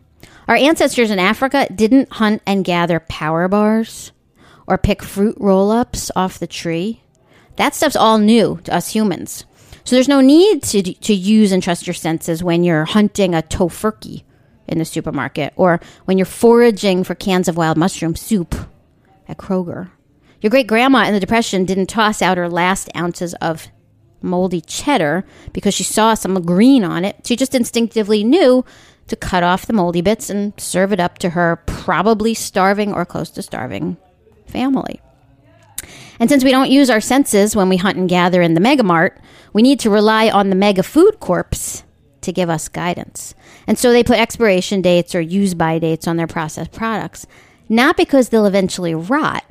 Our 0.47 0.55
ancestors 0.55 1.11
in 1.11 1.19
Africa 1.19 1.67
didn't 1.73 2.13
hunt 2.13 2.41
and 2.45 2.65
gather 2.65 2.99
power 2.99 3.47
bars 3.47 4.11
or 4.71 4.77
pick 4.77 5.03
fruit 5.03 5.35
roll 5.37 5.69
ups 5.69 6.09
off 6.15 6.39
the 6.39 6.47
tree. 6.47 7.01
That 7.57 7.75
stuff's 7.75 7.97
all 7.97 8.17
new 8.17 8.61
to 8.63 8.73
us 8.73 8.93
humans. 8.93 9.43
So 9.83 9.97
there's 9.97 10.07
no 10.07 10.21
need 10.21 10.63
to, 10.63 10.81
to 10.81 11.13
use 11.13 11.51
and 11.51 11.61
trust 11.61 11.85
your 11.85 11.93
senses 11.93 12.41
when 12.41 12.63
you're 12.63 12.85
hunting 12.85 13.35
a 13.35 13.41
tofurkey 13.41 14.23
in 14.69 14.77
the 14.77 14.85
supermarket 14.85 15.51
or 15.57 15.81
when 16.05 16.17
you're 16.17 16.25
foraging 16.25 17.03
for 17.03 17.15
cans 17.15 17.49
of 17.49 17.57
wild 17.57 17.75
mushroom 17.75 18.15
soup 18.15 18.55
at 19.27 19.37
Kroger. 19.37 19.91
Your 20.39 20.49
great 20.49 20.67
grandma 20.67 21.05
in 21.05 21.13
the 21.13 21.19
Depression 21.19 21.65
didn't 21.65 21.87
toss 21.87 22.21
out 22.21 22.37
her 22.37 22.47
last 22.47 22.89
ounces 22.95 23.33
of 23.35 23.67
moldy 24.21 24.61
cheddar 24.61 25.25
because 25.51 25.73
she 25.73 25.83
saw 25.83 26.13
some 26.13 26.41
green 26.45 26.85
on 26.85 27.03
it. 27.03 27.17
She 27.25 27.35
just 27.35 27.55
instinctively 27.55 28.23
knew 28.23 28.63
to 29.07 29.17
cut 29.17 29.43
off 29.43 29.65
the 29.65 29.73
moldy 29.73 29.99
bits 29.99 30.29
and 30.29 30.53
serve 30.57 30.93
it 30.93 31.01
up 31.01 31.17
to 31.17 31.31
her 31.31 31.57
probably 31.65 32.33
starving 32.33 32.93
or 32.93 33.05
close 33.05 33.29
to 33.31 33.41
starving 33.41 33.97
family. 34.51 35.01
And 36.19 36.29
since 36.29 36.43
we 36.43 36.51
don't 36.51 36.69
use 36.69 36.89
our 36.89 37.01
senses 37.01 37.55
when 37.55 37.69
we 37.69 37.77
hunt 37.77 37.97
and 37.97 38.07
gather 38.07 38.41
in 38.41 38.53
the 38.53 38.61
megamart, 38.61 39.17
we 39.53 39.61
need 39.61 39.79
to 39.79 39.89
rely 39.89 40.29
on 40.29 40.49
the 40.49 40.55
mega 40.55 40.83
food 40.83 41.19
corps 41.19 41.83
to 42.21 42.31
give 42.31 42.49
us 42.49 42.67
guidance. 42.67 43.33
And 43.67 43.77
so 43.77 43.91
they 43.91 44.03
put 44.03 44.19
expiration 44.19 44.81
dates 44.81 45.15
or 45.15 45.21
use 45.21 45.53
by 45.53 45.79
dates 45.79 46.07
on 46.07 46.17
their 46.17 46.27
processed 46.27 46.71
products, 46.71 47.25
not 47.67 47.97
because 47.97 48.29
they'll 48.29 48.45
eventually 48.45 48.93
rot, 48.93 49.43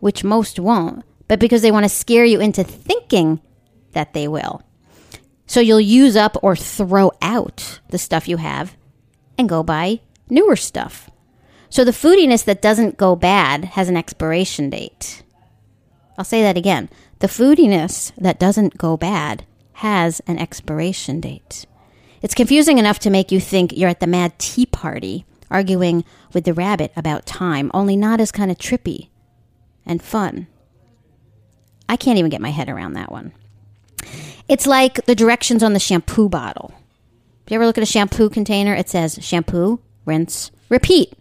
which 0.00 0.24
most 0.24 0.58
won't, 0.58 1.04
but 1.28 1.38
because 1.38 1.62
they 1.62 1.70
want 1.70 1.84
to 1.84 1.88
scare 1.88 2.24
you 2.24 2.40
into 2.40 2.64
thinking 2.64 3.40
that 3.92 4.12
they 4.12 4.26
will. 4.26 4.62
So 5.46 5.60
you'll 5.60 5.80
use 5.80 6.16
up 6.16 6.36
or 6.42 6.56
throw 6.56 7.12
out 7.22 7.80
the 7.90 7.98
stuff 7.98 8.28
you 8.28 8.36
have 8.36 8.76
and 9.38 9.48
go 9.48 9.62
buy 9.62 10.00
newer 10.28 10.56
stuff. 10.56 11.08
So 11.68 11.84
the 11.84 11.90
foodiness 11.90 12.44
that 12.44 12.62
doesn't 12.62 12.96
go 12.96 13.16
bad 13.16 13.64
has 13.64 13.88
an 13.88 13.96
expiration 13.96 14.70
date. 14.70 15.22
I'll 16.18 16.24
say 16.24 16.42
that 16.42 16.56
again. 16.56 16.88
The 17.18 17.26
foodiness 17.26 18.12
that 18.16 18.38
doesn't 18.38 18.78
go 18.78 18.96
bad 18.96 19.44
has 19.74 20.20
an 20.26 20.38
expiration 20.38 21.20
date. 21.20 21.66
It's 22.22 22.34
confusing 22.34 22.78
enough 22.78 22.98
to 23.00 23.10
make 23.10 23.30
you 23.30 23.40
think 23.40 23.76
you're 23.76 23.90
at 23.90 24.00
the 24.00 24.06
mad 24.06 24.38
tea 24.38 24.66
party 24.66 25.26
arguing 25.50 26.04
with 26.32 26.44
the 26.44 26.54
rabbit 26.54 26.92
about 26.96 27.26
time, 27.26 27.70
only 27.72 27.96
not 27.96 28.20
as 28.20 28.32
kind 28.32 28.50
of 28.50 28.58
trippy 28.58 29.08
and 29.84 30.02
fun. 30.02 30.46
I 31.88 31.96
can't 31.96 32.18
even 32.18 32.30
get 32.30 32.40
my 32.40 32.50
head 32.50 32.68
around 32.68 32.94
that 32.94 33.12
one. 33.12 33.32
It's 34.48 34.66
like 34.66 35.06
the 35.06 35.14
directions 35.14 35.62
on 35.62 35.72
the 35.72 35.78
shampoo 35.78 36.28
bottle. 36.28 36.74
If 37.44 37.52
you 37.52 37.56
ever 37.56 37.66
look 37.66 37.78
at 37.78 37.84
a 37.84 37.86
shampoo 37.86 38.28
container, 38.28 38.74
it 38.74 38.88
says 38.88 39.18
shampoo, 39.20 39.80
rinse, 40.04 40.50
repeat. 40.68 41.14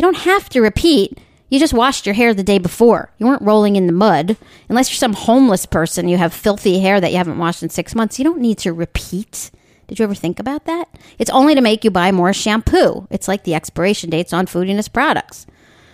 You 0.00 0.02
don't 0.02 0.24
have 0.24 0.48
to 0.48 0.62
repeat. 0.62 1.18
You 1.50 1.58
just 1.58 1.74
washed 1.74 2.06
your 2.06 2.14
hair 2.14 2.32
the 2.32 2.42
day 2.42 2.56
before. 2.56 3.12
You 3.18 3.26
weren't 3.26 3.42
rolling 3.42 3.76
in 3.76 3.86
the 3.86 3.92
mud. 3.92 4.38
Unless 4.70 4.88
you're 4.88 4.96
some 4.96 5.12
homeless 5.12 5.66
person, 5.66 6.08
you 6.08 6.16
have 6.16 6.32
filthy 6.32 6.80
hair 6.80 7.02
that 7.02 7.10
you 7.10 7.18
haven't 7.18 7.36
washed 7.36 7.62
in 7.62 7.68
six 7.68 7.94
months. 7.94 8.18
You 8.18 8.24
don't 8.24 8.40
need 8.40 8.56
to 8.60 8.72
repeat. 8.72 9.50
Did 9.88 9.98
you 9.98 10.04
ever 10.04 10.14
think 10.14 10.40
about 10.40 10.64
that? 10.64 10.88
It's 11.18 11.28
only 11.28 11.54
to 11.54 11.60
make 11.60 11.84
you 11.84 11.90
buy 11.90 12.12
more 12.12 12.32
shampoo. 12.32 13.08
It's 13.10 13.28
like 13.28 13.44
the 13.44 13.54
expiration 13.54 14.08
dates 14.08 14.32
on 14.32 14.46
foodiness 14.46 14.90
products. 14.90 15.46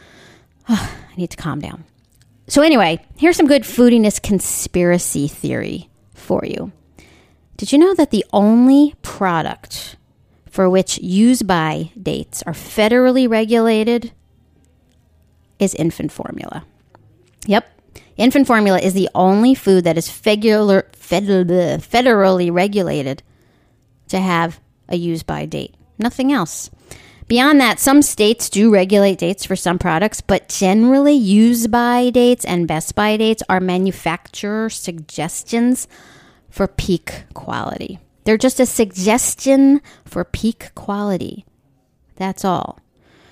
I 0.69 0.89
need 1.17 1.31
to 1.31 1.37
calm 1.37 1.59
down. 1.59 1.83
So, 2.47 2.63
anyway, 2.63 3.05
here's 3.17 3.37
some 3.37 3.49
good 3.49 3.65
foodiness 3.65 4.23
conspiracy 4.23 5.27
theory 5.27 5.91
for 6.15 6.45
you. 6.45 6.71
Did 7.57 7.73
you 7.73 7.79
know 7.79 7.93
that 7.97 8.13
the 8.13 8.25
only 8.33 8.95
product 9.03 9.96
for 10.57 10.71
which 10.71 10.97
use 11.03 11.43
by 11.43 11.91
dates 12.03 12.43
are 12.47 12.55
federally 12.55 13.29
regulated 13.29 14.11
is 15.59 15.75
infant 15.75 16.11
formula? 16.11 16.65
Yep. 17.45 17.69
Infant 18.17 18.47
formula 18.47 18.79
is 18.81 18.95
the 18.95 19.11
only 19.15 19.55
food 19.55 19.85
that 19.85 19.99
is 19.99 20.09
federally 20.09 20.91
regulated 22.51 23.23
to 24.09 24.19
have 24.19 24.59
a 24.89 24.97
use 24.97 25.23
by 25.23 25.45
date. 25.45 25.75
Nothing 25.99 26.33
else. 26.33 26.71
Beyond 27.29 27.61
that, 27.61 27.79
some 27.79 28.01
states 28.01 28.49
do 28.49 28.73
regulate 28.73 29.19
dates 29.19 29.45
for 29.45 29.57
some 29.57 29.79
products, 29.79 30.23
but 30.23 30.49
generally, 30.49 31.13
use 31.13 31.67
by 31.67 32.09
dates 32.09 32.47
and 32.47 32.67
best 32.67 32.95
by 32.95 33.19
dates 33.19 33.43
are 33.51 33.61
manufacturer 33.61 34.71
suggestions 34.71 35.87
for 36.49 36.67
peak 36.67 37.25
quality. 37.35 37.99
They're 38.27 38.37
just 38.37 38.59
a 38.59 38.67
suggestion 38.67 39.81
for 40.05 40.25
peak 40.25 40.73
quality. 40.75 41.47
That's 42.17 42.45
all. 42.45 42.81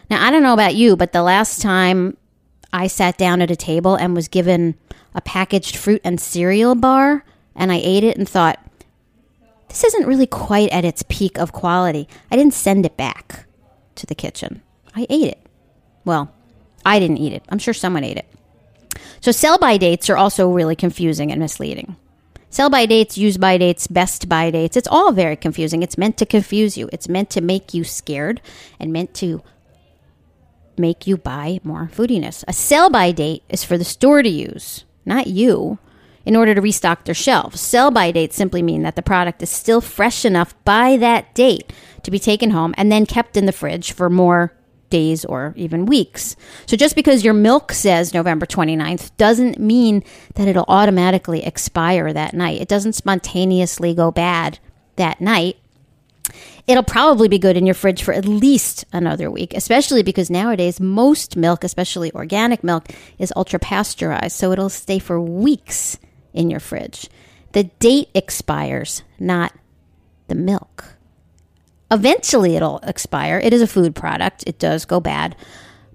Now, 0.08 0.24
I 0.24 0.30
don't 0.30 0.44
know 0.44 0.52
about 0.52 0.76
you, 0.76 0.94
but 0.94 1.12
the 1.12 1.24
last 1.24 1.60
time 1.60 2.16
I 2.72 2.86
sat 2.86 3.18
down 3.18 3.42
at 3.42 3.50
a 3.50 3.56
table 3.56 3.96
and 3.96 4.14
was 4.14 4.28
given 4.28 4.76
a 5.12 5.20
packaged 5.20 5.74
fruit 5.74 6.00
and 6.04 6.20
cereal 6.20 6.76
bar, 6.76 7.24
and 7.56 7.72
I 7.72 7.80
ate 7.82 8.04
it 8.04 8.16
and 8.16 8.28
thought, 8.28 8.64
this 9.68 9.82
isn't 9.82 10.06
really 10.06 10.28
quite 10.28 10.70
at 10.70 10.84
its 10.84 11.02
peak 11.08 11.38
of 11.38 11.52
quality. 11.52 12.08
I 12.30 12.36
didn't 12.36 12.54
send 12.54 12.86
it 12.86 12.96
back 12.96 13.46
to 13.96 14.06
the 14.06 14.14
kitchen. 14.14 14.62
I 14.94 15.08
ate 15.10 15.26
it. 15.26 15.44
Well, 16.04 16.32
I 16.86 17.00
didn't 17.00 17.18
eat 17.18 17.32
it. 17.32 17.42
I'm 17.48 17.58
sure 17.58 17.74
someone 17.74 18.04
ate 18.04 18.18
it. 18.18 18.32
So, 19.20 19.32
sell 19.32 19.58
by 19.58 19.76
dates 19.76 20.08
are 20.08 20.16
also 20.16 20.48
really 20.48 20.76
confusing 20.76 21.32
and 21.32 21.40
misleading. 21.40 21.96
Sell 22.54 22.70
by 22.70 22.86
dates, 22.86 23.18
use 23.18 23.36
by 23.36 23.58
dates, 23.58 23.88
best 23.88 24.28
by 24.28 24.48
dates, 24.48 24.76
it's 24.76 24.86
all 24.86 25.10
very 25.10 25.34
confusing. 25.34 25.82
It's 25.82 25.98
meant 25.98 26.16
to 26.18 26.24
confuse 26.24 26.78
you, 26.78 26.88
it's 26.92 27.08
meant 27.08 27.28
to 27.30 27.40
make 27.40 27.74
you 27.74 27.82
scared 27.82 28.40
and 28.78 28.92
meant 28.92 29.12
to 29.14 29.42
make 30.78 31.04
you 31.04 31.16
buy 31.16 31.58
more 31.64 31.90
foodiness. 31.92 32.44
A 32.46 32.52
sell 32.52 32.90
by 32.90 33.10
date 33.10 33.42
is 33.48 33.64
for 33.64 33.76
the 33.76 33.82
store 33.82 34.22
to 34.22 34.28
use, 34.28 34.84
not 35.04 35.26
you, 35.26 35.80
in 36.24 36.36
order 36.36 36.54
to 36.54 36.60
restock 36.60 37.04
their 37.04 37.12
shelves. 37.12 37.60
Sell 37.60 37.90
by 37.90 38.12
dates 38.12 38.36
simply 38.36 38.62
mean 38.62 38.84
that 38.84 38.94
the 38.94 39.02
product 39.02 39.42
is 39.42 39.50
still 39.50 39.80
fresh 39.80 40.24
enough 40.24 40.54
by 40.64 40.96
that 40.96 41.34
date 41.34 41.72
to 42.04 42.10
be 42.12 42.20
taken 42.20 42.50
home 42.52 42.72
and 42.76 42.92
then 42.92 43.04
kept 43.04 43.36
in 43.36 43.46
the 43.46 43.52
fridge 43.52 43.90
for 43.90 44.08
more 44.08 44.52
days 44.94 45.24
or 45.24 45.52
even 45.56 45.86
weeks. 45.86 46.36
So 46.66 46.76
just 46.76 46.94
because 46.94 47.24
your 47.24 47.34
milk 47.34 47.72
says 47.72 48.14
November 48.14 48.46
29th 48.46 49.10
doesn't 49.16 49.58
mean 49.58 50.04
that 50.36 50.46
it'll 50.46 50.64
automatically 50.68 51.44
expire 51.44 52.12
that 52.12 52.32
night. 52.32 52.60
It 52.60 52.68
doesn't 52.68 52.92
spontaneously 52.92 53.92
go 53.92 54.12
bad 54.12 54.60
that 54.94 55.20
night. 55.20 55.56
It'll 56.68 56.84
probably 56.84 57.26
be 57.26 57.40
good 57.40 57.56
in 57.56 57.66
your 57.66 57.74
fridge 57.74 58.04
for 58.04 58.14
at 58.14 58.24
least 58.24 58.84
another 58.92 59.32
week, 59.32 59.52
especially 59.52 60.04
because 60.04 60.30
nowadays 60.30 60.78
most 60.78 61.36
milk, 61.36 61.64
especially 61.64 62.12
organic 62.12 62.62
milk, 62.62 62.86
is 63.18 63.32
ultra 63.34 63.58
pasteurized. 63.58 64.36
So 64.36 64.52
it'll 64.52 64.68
stay 64.68 65.00
for 65.00 65.20
weeks 65.20 65.98
in 66.32 66.50
your 66.50 66.60
fridge. 66.60 67.08
The 67.50 67.64
date 67.64 68.10
expires, 68.14 69.02
not 69.18 69.52
the 70.28 70.36
milk. 70.36 70.93
Eventually 71.94 72.56
it'll 72.56 72.80
expire. 72.82 73.38
It 73.38 73.52
is 73.52 73.62
a 73.62 73.66
food 73.66 73.94
product, 73.94 74.44
it 74.46 74.58
does 74.58 74.84
go 74.84 75.00
bad. 75.00 75.36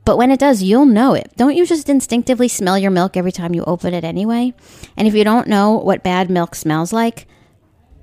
But 0.06 0.18
when 0.18 0.32
it 0.32 0.40
does, 0.40 0.64
you'll 0.64 0.86
know 0.86 1.14
it. 1.14 1.32
Don't 1.36 1.56
you 1.56 1.68
just 1.68 1.90
instinctively 1.90 2.48
smell 2.48 2.80
your 2.80 2.90
milk 2.90 3.16
every 3.16 3.32
time 3.32 3.54
you 3.54 3.64
open 3.66 3.94
it 3.94 4.04
anyway? 4.04 4.54
And 4.98 5.08
if 5.08 5.14
you 5.14 5.24
don't 5.24 5.48
know 5.48 5.74
what 5.74 6.02
bad 6.02 6.30
milk 6.32 6.56
smells 6.56 6.92
like, 6.94 7.28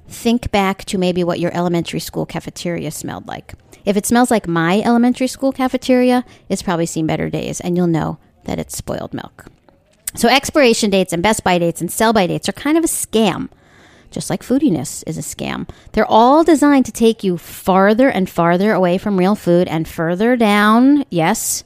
think 0.06 0.50
back 0.52 0.84
to 0.84 0.98
maybe 0.98 1.24
what 1.24 1.40
your 1.40 1.52
elementary 1.56 1.98
school 1.98 2.26
cafeteria 2.26 2.90
smelled 2.90 3.26
like. 3.26 3.54
If 3.84 3.96
it 3.96 4.06
smells 4.06 4.30
like 4.30 4.46
my 4.46 4.82
elementary 4.82 5.26
school 5.26 5.52
cafeteria, 5.52 6.24
it's 6.48 6.62
probably 6.62 6.86
seen 6.86 7.06
better 7.06 7.30
days, 7.30 7.60
and 7.60 7.76
you'll 7.76 7.86
know 7.86 8.18
that 8.44 8.58
it's 8.58 8.76
spoiled 8.76 9.14
milk. 9.14 9.46
So, 10.14 10.28
expiration 10.28 10.90
dates 10.90 11.12
and 11.12 11.22
best 11.22 11.44
by 11.44 11.58
dates 11.58 11.80
and 11.80 11.90
sell 11.90 12.12
by 12.12 12.26
dates 12.26 12.48
are 12.48 12.52
kind 12.52 12.78
of 12.78 12.84
a 12.84 12.88
scam, 12.88 13.48
just 14.10 14.30
like 14.30 14.42
foodiness 14.42 15.02
is 15.06 15.18
a 15.18 15.20
scam. 15.20 15.68
They're 15.92 16.10
all 16.10 16.44
designed 16.44 16.86
to 16.86 16.92
take 16.92 17.24
you 17.24 17.38
farther 17.38 18.08
and 18.08 18.28
farther 18.28 18.72
away 18.72 18.98
from 18.98 19.18
real 19.18 19.34
food 19.34 19.68
and 19.68 19.86
further 19.86 20.36
down, 20.36 21.04
yes, 21.10 21.64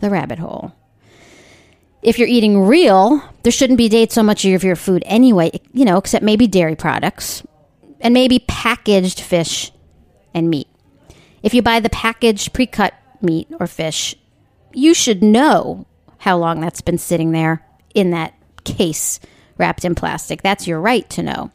the 0.00 0.10
rabbit 0.10 0.38
hole. 0.38 0.72
If 2.02 2.18
you're 2.18 2.28
eating 2.28 2.66
real, 2.66 3.22
there 3.42 3.52
shouldn't 3.52 3.78
be 3.78 3.88
dates 3.88 4.14
so 4.14 4.22
much 4.22 4.44
of 4.44 4.62
your 4.62 4.76
food 4.76 5.02
anyway, 5.06 5.60
you 5.72 5.84
know, 5.84 5.96
except 5.96 6.24
maybe 6.24 6.46
dairy 6.46 6.76
products 6.76 7.42
and 8.00 8.12
maybe 8.12 8.40
packaged 8.40 9.20
fish 9.20 9.72
and 10.34 10.50
meat. 10.50 10.68
If 11.42 11.54
you 11.54 11.62
buy 11.62 11.80
the 11.80 11.90
packaged 11.90 12.52
pre 12.52 12.66
cut 12.66 12.94
meat 13.22 13.48
or 13.58 13.66
fish, 13.66 14.14
you 14.74 14.92
should 14.92 15.22
know 15.22 15.86
how 16.18 16.36
long 16.36 16.60
that's 16.60 16.80
been 16.82 16.98
sitting 16.98 17.32
there 17.32 17.66
in 17.94 18.10
that 18.10 18.34
case 18.64 19.20
wrapped 19.58 19.84
in 19.84 19.94
plastic. 19.94 20.42
That's 20.42 20.66
your 20.66 20.80
right 20.80 21.08
to 21.10 21.22
know. 21.22 21.50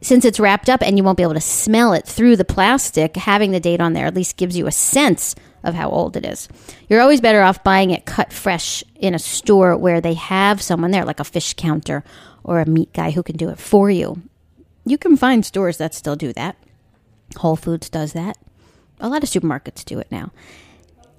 Since 0.00 0.24
it's 0.24 0.40
wrapped 0.40 0.68
up 0.68 0.82
and 0.82 0.96
you 0.96 1.04
won't 1.04 1.16
be 1.16 1.22
able 1.22 1.34
to 1.34 1.40
smell 1.40 1.92
it 1.92 2.06
through 2.06 2.36
the 2.36 2.44
plastic, 2.44 3.16
having 3.16 3.52
the 3.52 3.60
date 3.60 3.80
on 3.80 3.92
there 3.92 4.06
at 4.06 4.14
least 4.14 4.36
gives 4.36 4.56
you 4.56 4.66
a 4.66 4.72
sense 4.72 5.34
of 5.62 5.74
how 5.74 5.88
old 5.90 6.16
it 6.16 6.26
is. 6.26 6.48
You're 6.88 7.00
always 7.00 7.20
better 7.20 7.42
off 7.42 7.62
buying 7.62 7.90
it 7.90 8.04
cut 8.04 8.32
fresh 8.32 8.82
in 8.96 9.14
a 9.14 9.18
store 9.18 9.76
where 9.76 10.00
they 10.00 10.14
have 10.14 10.60
someone 10.60 10.90
there, 10.90 11.04
like 11.04 11.20
a 11.20 11.24
fish 11.24 11.54
counter 11.54 12.02
or 12.42 12.60
a 12.60 12.66
meat 12.66 12.92
guy 12.92 13.12
who 13.12 13.22
can 13.22 13.36
do 13.36 13.48
it 13.48 13.58
for 13.58 13.90
you. 13.90 14.22
You 14.84 14.98
can 14.98 15.16
find 15.16 15.46
stores 15.46 15.78
that 15.78 15.94
still 15.94 16.16
do 16.16 16.32
that. 16.32 16.56
Whole 17.36 17.56
Foods 17.56 17.88
does 17.88 18.12
that. 18.12 18.36
A 19.00 19.08
lot 19.08 19.22
of 19.22 19.28
supermarkets 19.28 19.84
do 19.84 19.98
it 20.00 20.10
now. 20.10 20.32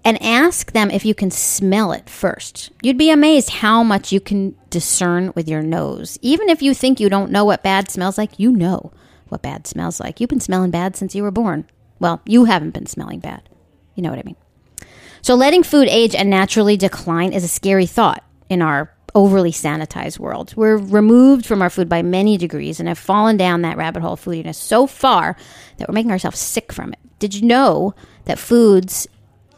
And 0.06 0.22
ask 0.22 0.74
them 0.74 0.92
if 0.92 1.06
you 1.06 1.16
can 1.16 1.32
smell 1.32 1.94
it 1.94 2.10
first. 2.10 2.72
You'd 2.82 2.98
be 2.98 3.10
amazed 3.10 3.50
how 3.50 3.84
much 3.84 4.12
you 4.12 4.20
can 4.20 4.56
discern 4.70 5.32
with 5.34 5.48
your 5.48 5.62
nose. 5.62 6.20
Even 6.22 6.50
if 6.50 6.62
you 6.62 6.74
think 6.74 7.00
you 7.00 7.10
don't 7.10 7.32
know 7.32 7.46
what 7.46 7.64
bad 7.64 7.90
smells 7.90 8.18
like, 8.18 8.38
you 8.38 8.52
know 8.52 8.92
what 9.30 9.42
bad 9.42 9.66
smells 9.66 10.02
like. 10.02 10.20
You've 10.20 10.30
been 10.30 10.42
smelling 10.42 10.72
bad 10.72 10.98
since 10.98 11.16
you 11.16 11.24
were 11.24 11.32
born. 11.32 11.66
Well, 12.00 12.22
you 12.26 12.46
haven't 12.46 12.72
been 12.72 12.86
smelling 12.86 13.20
bad. 13.20 13.48
You 13.96 14.04
know 14.04 14.10
what 14.10 14.20
I 14.20 14.24
mean. 14.24 14.36
So, 15.22 15.36
letting 15.36 15.64
food 15.64 15.88
age 15.88 16.16
and 16.16 16.30
naturally 16.30 16.76
decline 16.76 17.32
is 17.32 17.46
a 17.46 17.48
scary 17.48 17.86
thought 17.86 18.26
in 18.50 18.62
our 18.62 18.94
overly 19.16 19.52
sanitized 19.52 20.20
world. 20.20 20.54
We're 20.56 20.78
removed 20.78 21.46
from 21.46 21.62
our 21.62 21.70
food 21.70 21.88
by 21.88 22.02
many 22.02 22.38
degrees 22.38 22.80
and 22.80 22.90
have 22.90 22.98
fallen 22.98 23.38
down 23.38 23.62
that 23.62 23.78
rabbit 23.78 24.02
hole 24.02 24.14
of 24.14 24.24
foodiness 24.24 24.56
so 24.56 24.88
far 24.88 25.38
that 25.78 25.88
we're 25.88 25.94
making 25.94 26.12
ourselves 26.12 26.40
sick 26.40 26.74
from 26.74 26.94
it. 26.94 27.00
Did 27.20 27.36
you 27.36 27.44
know 27.44 27.94
that 28.26 28.40
foods 28.40 29.08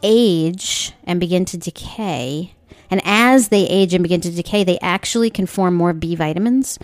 age 0.02 0.92
and 1.04 1.20
begin 1.20 1.44
to 1.46 1.56
decay? 1.56 2.54
And 2.90 3.00
as 3.04 3.48
they 3.48 3.66
age 3.66 3.94
and 3.94 4.02
begin 4.02 4.20
to 4.22 4.30
decay, 4.30 4.64
they 4.64 4.78
actually 4.80 5.30
can 5.30 5.46
form 5.46 5.74
more 5.74 5.92
B 5.92 6.14
vitamins. 6.14 6.78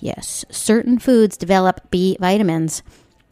Yes, 0.00 0.44
certain 0.50 0.98
foods 0.98 1.36
develop 1.36 1.90
B 1.90 2.16
vitamins 2.20 2.82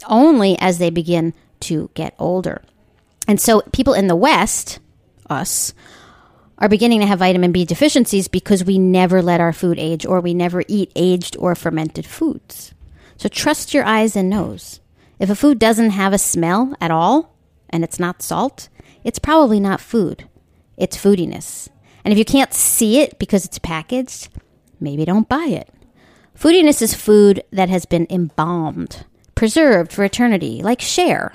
only 0.08 0.58
as 0.58 0.78
they 0.78 0.90
begin 0.90 1.34
to 1.60 1.90
get 1.94 2.14
older. 2.18 2.62
And 3.28 3.40
so 3.40 3.62
people 3.72 3.94
in 3.94 4.06
the 4.06 4.16
West, 4.16 4.80
us, 5.28 5.74
are 6.58 6.68
beginning 6.68 7.00
to 7.00 7.06
have 7.06 7.18
vitamin 7.18 7.52
B 7.52 7.64
deficiencies 7.64 8.28
because 8.28 8.64
we 8.64 8.78
never 8.78 9.20
let 9.20 9.40
our 9.40 9.52
food 9.52 9.78
age 9.78 10.06
or 10.06 10.20
we 10.20 10.34
never 10.34 10.62
eat 10.68 10.92
aged 10.94 11.36
or 11.36 11.54
fermented 11.54 12.06
foods. 12.06 12.72
So 13.16 13.28
trust 13.28 13.74
your 13.74 13.84
eyes 13.84 14.16
and 14.16 14.30
nose. 14.30 14.80
If 15.18 15.30
a 15.30 15.34
food 15.34 15.58
doesn't 15.58 15.90
have 15.90 16.12
a 16.12 16.18
smell 16.18 16.74
at 16.80 16.90
all 16.90 17.34
and 17.70 17.84
it's 17.84 17.98
not 17.98 18.22
salt, 18.22 18.68
it's 19.04 19.18
probably 19.18 19.60
not 19.60 19.80
food. 19.80 20.28
It's 20.76 20.96
foodiness. 20.96 21.68
And 22.04 22.12
if 22.12 22.18
you 22.18 22.24
can't 22.24 22.52
see 22.52 23.00
it 23.00 23.18
because 23.18 23.44
it's 23.44 23.58
packaged, 23.58 24.28
maybe 24.80 25.04
don't 25.04 25.28
buy 25.28 25.46
it. 25.46 25.68
Foodiness 26.38 26.82
is 26.82 26.94
food 26.94 27.44
that 27.52 27.68
has 27.68 27.84
been 27.84 28.06
embalmed, 28.10 29.04
preserved 29.34 29.92
for 29.92 30.02
eternity, 30.02 30.62
like 30.62 30.80
Cher. 30.80 31.32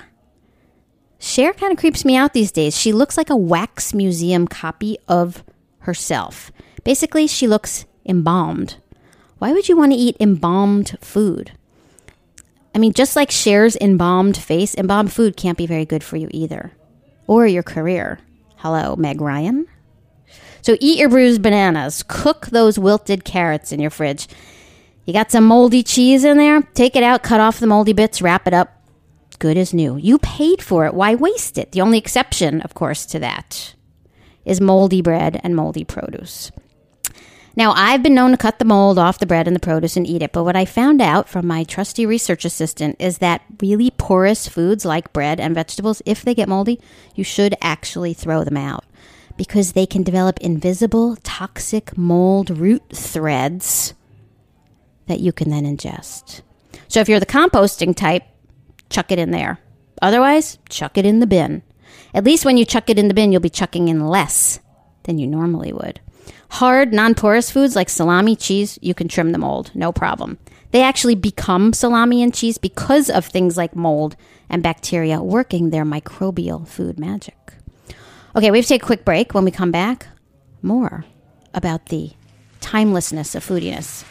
Cher 1.18 1.52
kind 1.52 1.72
of 1.72 1.78
creeps 1.78 2.04
me 2.04 2.16
out 2.16 2.32
these 2.32 2.52
days. 2.52 2.76
She 2.76 2.92
looks 2.92 3.16
like 3.16 3.30
a 3.30 3.36
wax 3.36 3.94
museum 3.94 4.46
copy 4.46 4.98
of 5.08 5.42
herself. 5.80 6.52
Basically, 6.84 7.26
she 7.26 7.48
looks 7.48 7.86
embalmed. 8.04 8.76
Why 9.38 9.52
would 9.52 9.68
you 9.68 9.76
want 9.76 9.92
to 9.92 9.98
eat 9.98 10.16
embalmed 10.20 10.96
food? 11.00 11.52
I 12.74 12.78
mean, 12.78 12.92
just 12.92 13.16
like 13.16 13.30
Cher's 13.30 13.76
embalmed 13.80 14.36
face, 14.36 14.74
embalmed 14.74 15.12
food 15.12 15.36
can't 15.36 15.58
be 15.58 15.66
very 15.66 15.84
good 15.84 16.04
for 16.04 16.16
you 16.16 16.28
either. 16.30 16.72
Or 17.28 17.46
your 17.46 17.62
career. 17.62 18.18
Hello, 18.56 18.96
Meg 18.96 19.20
Ryan. 19.20 19.68
So 20.62 20.76
eat 20.80 20.98
your 20.98 21.08
bruised 21.08 21.42
bananas. 21.42 22.02
Cook 22.02 22.46
those 22.46 22.78
wilted 22.78 23.24
carrots 23.24 23.70
in 23.70 23.78
your 23.78 23.90
fridge. 23.90 24.26
You 25.04 25.12
got 25.12 25.30
some 25.30 25.44
moldy 25.44 25.82
cheese 25.82 26.24
in 26.24 26.36
there? 26.36 26.62
Take 26.74 26.96
it 26.96 27.02
out, 27.02 27.22
cut 27.22 27.40
off 27.40 27.60
the 27.60 27.66
moldy 27.66 27.92
bits, 27.92 28.20
wrap 28.20 28.46
it 28.46 28.52
up. 28.52 28.82
Good 29.38 29.56
as 29.56 29.72
new. 29.72 29.96
You 29.96 30.18
paid 30.18 30.60
for 30.60 30.84
it. 30.84 30.94
Why 30.94 31.14
waste 31.14 31.56
it? 31.56 31.70
The 31.72 31.80
only 31.80 31.98
exception, 31.98 32.60
of 32.62 32.74
course, 32.74 33.06
to 33.06 33.20
that 33.20 33.74
is 34.44 34.60
moldy 34.60 35.00
bread 35.00 35.40
and 35.44 35.54
moldy 35.54 35.84
produce. 35.84 36.50
Now, 37.58 37.72
I've 37.72 38.04
been 38.04 38.14
known 38.14 38.30
to 38.30 38.36
cut 38.36 38.60
the 38.60 38.64
mold 38.64 39.00
off 39.00 39.18
the 39.18 39.26
bread 39.26 39.48
and 39.48 39.56
the 39.56 39.58
produce 39.58 39.96
and 39.96 40.06
eat 40.06 40.22
it, 40.22 40.30
but 40.30 40.44
what 40.44 40.54
I 40.54 40.64
found 40.64 41.00
out 41.00 41.28
from 41.28 41.44
my 41.44 41.64
trusty 41.64 42.06
research 42.06 42.44
assistant 42.44 42.94
is 43.00 43.18
that 43.18 43.42
really 43.60 43.90
porous 43.90 44.46
foods 44.46 44.84
like 44.84 45.12
bread 45.12 45.40
and 45.40 45.56
vegetables, 45.56 46.00
if 46.06 46.22
they 46.22 46.36
get 46.36 46.48
moldy, 46.48 46.80
you 47.16 47.24
should 47.24 47.56
actually 47.60 48.14
throw 48.14 48.44
them 48.44 48.56
out 48.56 48.84
because 49.36 49.72
they 49.72 49.86
can 49.86 50.04
develop 50.04 50.38
invisible 50.38 51.16
toxic 51.24 51.98
mold 51.98 52.48
root 52.50 52.84
threads 52.94 53.92
that 55.08 55.18
you 55.18 55.32
can 55.32 55.50
then 55.50 55.64
ingest. 55.64 56.42
So 56.86 57.00
if 57.00 57.08
you're 57.08 57.18
the 57.18 57.26
composting 57.26 57.96
type, 57.96 58.22
chuck 58.88 59.10
it 59.10 59.18
in 59.18 59.32
there. 59.32 59.58
Otherwise, 60.00 60.58
chuck 60.68 60.96
it 60.96 61.04
in 61.04 61.18
the 61.18 61.26
bin. 61.26 61.64
At 62.14 62.22
least 62.22 62.44
when 62.44 62.56
you 62.56 62.64
chuck 62.64 62.88
it 62.88 63.00
in 63.00 63.08
the 63.08 63.14
bin, 63.14 63.32
you'll 63.32 63.40
be 63.40 63.50
chucking 63.50 63.88
in 63.88 64.06
less 64.06 64.60
than 65.02 65.18
you 65.18 65.26
normally 65.26 65.72
would. 65.72 65.98
Hard, 66.50 66.92
non 66.92 67.14
porous 67.14 67.50
foods 67.50 67.76
like 67.76 67.88
salami, 67.88 68.36
cheese, 68.36 68.78
you 68.82 68.94
can 68.94 69.08
trim 69.08 69.32
the 69.32 69.38
mold, 69.38 69.70
no 69.74 69.92
problem. 69.92 70.38
They 70.70 70.82
actually 70.82 71.14
become 71.14 71.72
salami 71.72 72.22
and 72.22 72.34
cheese 72.34 72.58
because 72.58 73.08
of 73.08 73.24
things 73.24 73.56
like 73.56 73.74
mold 73.74 74.16
and 74.50 74.62
bacteria 74.62 75.22
working 75.22 75.70
their 75.70 75.84
microbial 75.84 76.66
food 76.66 76.98
magic. 76.98 77.54
Okay, 78.36 78.50
we 78.50 78.58
have 78.58 78.66
to 78.66 78.68
take 78.68 78.82
a 78.82 78.86
quick 78.86 79.04
break. 79.04 79.34
When 79.34 79.44
we 79.44 79.50
come 79.50 79.72
back, 79.72 80.06
more 80.62 81.04
about 81.54 81.86
the 81.86 82.12
timelessness 82.60 83.34
of 83.34 83.46
foodiness. 83.46 84.04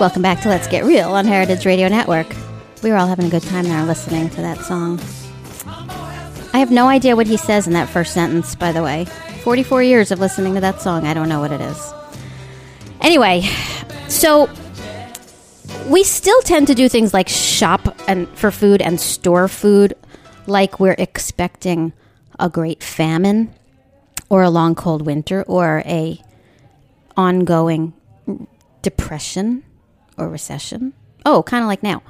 Welcome 0.00 0.22
back 0.22 0.40
to 0.42 0.48
Let's 0.48 0.68
Get 0.68 0.84
Real 0.84 1.08
on 1.08 1.24
Heritage 1.24 1.66
Radio 1.66 1.88
Network. 1.88 2.28
We 2.84 2.90
were 2.90 2.96
all 2.96 3.08
having 3.08 3.24
a 3.24 3.30
good 3.30 3.42
time 3.42 3.64
there 3.64 3.82
listening 3.82 4.30
to 4.30 4.36
that 4.42 4.60
song. 4.64 5.00
I 6.52 6.60
have 6.60 6.70
no 6.70 6.86
idea 6.86 7.16
what 7.16 7.26
he 7.26 7.36
says 7.36 7.66
in 7.66 7.72
that 7.72 7.88
first 7.88 8.14
sentence, 8.14 8.54
by 8.54 8.70
the 8.70 8.80
way. 8.80 9.06
44 9.42 9.82
years 9.82 10.12
of 10.12 10.20
listening 10.20 10.54
to 10.54 10.60
that 10.60 10.80
song, 10.80 11.04
I 11.04 11.14
don't 11.14 11.28
know 11.28 11.40
what 11.40 11.50
it 11.50 11.60
is. 11.60 11.92
Anyway, 13.00 13.42
so 14.06 14.48
we 15.88 16.04
still 16.04 16.40
tend 16.42 16.68
to 16.68 16.76
do 16.76 16.88
things 16.88 17.12
like 17.12 17.28
shop 17.28 17.92
and 18.06 18.28
for 18.38 18.52
food 18.52 18.80
and 18.80 19.00
store 19.00 19.48
food 19.48 19.94
like 20.46 20.78
we're 20.78 20.94
expecting 20.96 21.92
a 22.38 22.48
great 22.48 22.84
famine 22.84 23.52
or 24.28 24.44
a 24.44 24.50
long 24.50 24.76
cold 24.76 25.02
winter 25.02 25.42
or 25.48 25.82
a 25.86 26.22
ongoing 27.16 27.94
depression 28.82 29.64
or 30.18 30.28
recession. 30.28 30.92
Oh, 31.24 31.42
kind 31.42 31.62
of 31.62 31.68
like 31.68 31.82
now. 31.82 32.02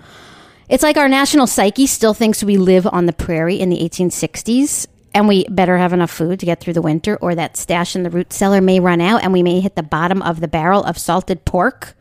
It's 0.68 0.82
like 0.82 0.96
our 0.96 1.08
national 1.08 1.46
psyche 1.46 1.86
still 1.86 2.14
thinks 2.14 2.44
we 2.44 2.58
live 2.58 2.86
on 2.86 3.06
the 3.06 3.12
prairie 3.12 3.58
in 3.58 3.70
the 3.70 3.78
1860s 3.78 4.86
and 5.14 5.26
we 5.26 5.46
better 5.48 5.78
have 5.78 5.92
enough 5.92 6.10
food 6.10 6.40
to 6.40 6.46
get 6.46 6.60
through 6.60 6.74
the 6.74 6.82
winter 6.82 7.16
or 7.16 7.34
that 7.34 7.56
stash 7.56 7.96
in 7.96 8.02
the 8.02 8.10
root 8.10 8.32
cellar 8.32 8.60
may 8.60 8.78
run 8.78 9.00
out 9.00 9.22
and 9.22 9.32
we 9.32 9.42
may 9.42 9.60
hit 9.60 9.76
the 9.76 9.82
bottom 9.82 10.22
of 10.22 10.40
the 10.40 10.48
barrel 10.48 10.84
of 10.84 10.98
salted 10.98 11.44
pork. 11.44 11.96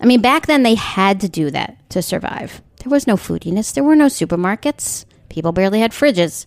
I 0.00 0.06
mean, 0.06 0.20
back 0.20 0.46
then 0.46 0.62
they 0.62 0.76
had 0.76 1.20
to 1.20 1.28
do 1.28 1.50
that 1.50 1.76
to 1.90 2.00
survive. 2.00 2.62
There 2.78 2.90
was 2.90 3.06
no 3.06 3.16
foodiness, 3.16 3.74
there 3.74 3.82
were 3.82 3.96
no 3.96 4.06
supermarkets, 4.06 5.04
people 5.28 5.52
barely 5.52 5.80
had 5.80 5.90
fridges. 5.90 6.46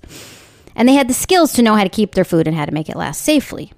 And 0.74 0.88
they 0.88 0.94
had 0.94 1.10
the 1.10 1.14
skills 1.14 1.52
to 1.54 1.62
know 1.62 1.76
how 1.76 1.84
to 1.84 1.90
keep 1.90 2.16
their 2.16 2.24
food 2.24 2.48
and 2.48 2.56
how 2.56 2.66
to 2.66 2.72
make 2.72 2.88
it 2.88 2.96
last 2.96 3.22
safely. 3.22 3.74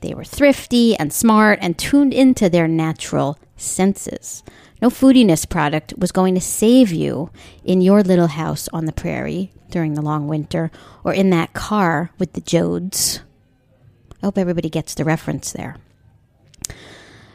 They 0.00 0.14
were 0.14 0.24
thrifty 0.24 0.96
and 0.96 1.12
smart 1.12 1.60
and 1.62 1.78
tuned 1.78 2.12
into 2.12 2.50
their 2.50 2.66
natural 2.66 3.38
senses. 3.56 4.42
No 4.82 4.90
foodiness 4.90 5.48
product 5.48 5.94
was 5.96 6.12
going 6.12 6.34
to 6.34 6.40
save 6.40 6.92
you 6.92 7.30
in 7.64 7.80
your 7.80 8.02
little 8.02 8.26
house 8.26 8.68
on 8.72 8.84
the 8.84 8.92
prairie 8.92 9.52
during 9.70 9.94
the 9.94 10.02
long 10.02 10.28
winter 10.28 10.70
or 11.02 11.12
in 11.12 11.30
that 11.30 11.52
car 11.52 12.10
with 12.18 12.32
the 12.34 12.42
Joads. 12.42 13.20
I 14.22 14.26
hope 14.26 14.38
everybody 14.38 14.70
gets 14.70 14.94
the 14.94 15.04
reference 15.04 15.52
there. 15.52 15.76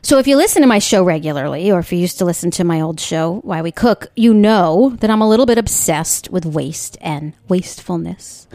So, 0.01 0.17
if 0.17 0.27
you 0.27 0.37
listen 0.37 0.61
to 0.61 0.67
my 0.67 0.79
show 0.79 1.03
regularly, 1.03 1.71
or 1.71 1.79
if 1.79 1.91
you 1.91 1.99
used 1.99 2.17
to 2.19 2.25
listen 2.25 2.51
to 2.51 2.63
my 2.63 2.79
old 2.79 2.99
show, 2.99 3.41
Why 3.43 3.61
We 3.61 3.71
Cook, 3.71 4.07
you 4.15 4.33
know 4.33 4.95
that 5.01 5.09
I'm 5.09 5.21
a 5.21 5.27
little 5.27 5.45
bit 5.45 5.57
obsessed 5.57 6.29
with 6.31 6.45
waste 6.45 6.97
and 7.01 7.33
wastefulness. 7.49 8.47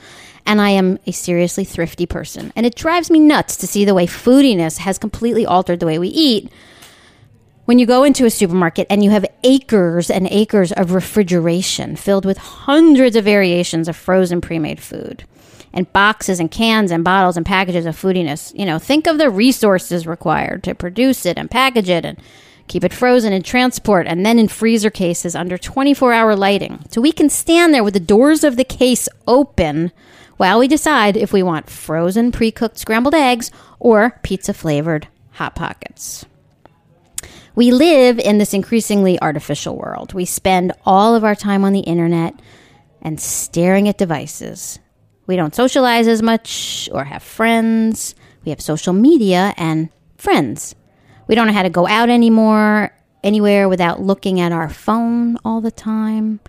And 0.47 0.61
I 0.61 0.71
am 0.71 0.99
a 1.07 1.13
seriously 1.13 1.65
thrifty 1.65 2.07
person. 2.07 2.53
And 2.57 2.65
it 2.65 2.75
drives 2.75 3.11
me 3.11 3.21
nuts 3.21 3.57
to 3.59 3.67
see 3.67 3.85
the 3.85 3.95
way 3.95 4.07
foodiness 4.07 4.79
has 4.79 4.99
completely 4.99 5.45
altered 5.45 5.81
the 5.81 5.87
way 5.87 5.99
we 5.99 6.09
eat. 6.09 6.51
When 7.65 7.79
you 7.79 7.87
go 7.87 8.05
into 8.05 8.27
a 8.27 8.31
supermarket 8.31 8.87
and 8.91 9.03
you 9.03 9.11
have 9.11 9.25
acres 9.43 10.11
and 10.11 10.29
acres 10.31 10.71
of 10.71 10.93
refrigeration 10.93 11.97
filled 11.97 12.27
with 12.27 12.37
hundreds 12.37 13.17
of 13.17 13.25
variations 13.25 13.89
of 13.89 13.97
frozen 13.97 14.43
pre 14.43 14.59
made 14.59 14.81
food 14.81 15.25
and 15.73 15.91
boxes 15.93 16.41
and 16.41 16.51
cans 16.51 16.91
and 16.91 17.03
bottles 17.03 17.39
and 17.39 17.47
packages 17.47 17.87
of 17.87 17.97
foodiness. 17.97 18.53
You 18.59 18.67
know, 18.67 18.79
think 18.79 19.07
of 19.07 19.17
the 19.17 19.31
resources 19.31 20.07
required 20.07 20.63
to 20.65 20.75
produce 20.75 21.25
it 21.25 21.39
and 21.39 21.51
package 21.51 21.89
it 21.89 22.05
and 22.05 22.19
keep 22.69 22.85
it 22.85 22.93
frozen 22.93 23.33
and 23.33 23.43
transport 23.43 24.07
and 24.07 24.27
then 24.27 24.39
in 24.39 24.49
freezer 24.49 24.91
cases 24.91 25.35
under 25.35 25.57
24 25.57 26.13
hour 26.13 26.37
lighting. 26.37 26.85
So 26.91 27.01
we 27.01 27.13
can 27.13 27.31
stand 27.31 27.73
there 27.73 27.85
with 27.85 27.95
the 27.95 28.01
doors 28.01 28.45
of 28.45 28.57
the 28.59 28.65
case 28.65 29.09
open 29.27 29.91
while 30.37 30.59
we 30.59 30.69
decide 30.69 31.17
if 31.17 31.33
we 31.33 31.43
want 31.43 31.71
frozen 31.71 32.31
pre 32.31 32.51
cooked 32.51 32.79
scrambled 32.79 33.15
eggs 33.15 33.51
or 33.79 34.21
pizza 34.23 34.53
flavored 34.53 35.09
Hot 35.33 35.55
Pockets. 35.55 36.27
We 37.57 37.71
live 37.71 38.19
in 38.19 38.39
this 38.39 38.53
increasingly 38.53 39.21
artificial 39.23 39.77
world. 39.77 40.13
We 40.13 40.25
spend 40.25 40.73
all 40.85 41.15
of 41.15 41.23
our 41.23 41.37
time 41.37 41.65
on 41.65 41.73
the 41.73 41.81
internet 41.81 42.35
and 43.01 43.21
staring 43.21 43.89
at 43.89 43.97
devices. 43.97 44.81
We 45.29 45.37
don't 45.37 45.55
socialize 45.55 46.09
as 46.09 46.21
much 46.21 46.89
or 46.93 47.05
have 47.05 47.23
friends. 47.23 48.17
We 48.45 48.51
have 48.51 48.61
social 48.61 48.93
media 48.93 49.55
and 49.57 49.89
friends. 50.19 50.75
We 51.29 51.37
don't 51.37 51.47
know 51.47 51.53
how 51.53 51.63
to 51.63 51.71
go 51.71 51.87
out 51.87 52.11
anymore, 52.11 52.91
anywhere 53.23 53.69
without 53.69 54.01
looking 54.03 54.41
at 54.41 54.51
our 54.51 54.69
phone 54.69 55.39
all 55.45 55.61
the 55.61 55.71
time. 55.71 56.41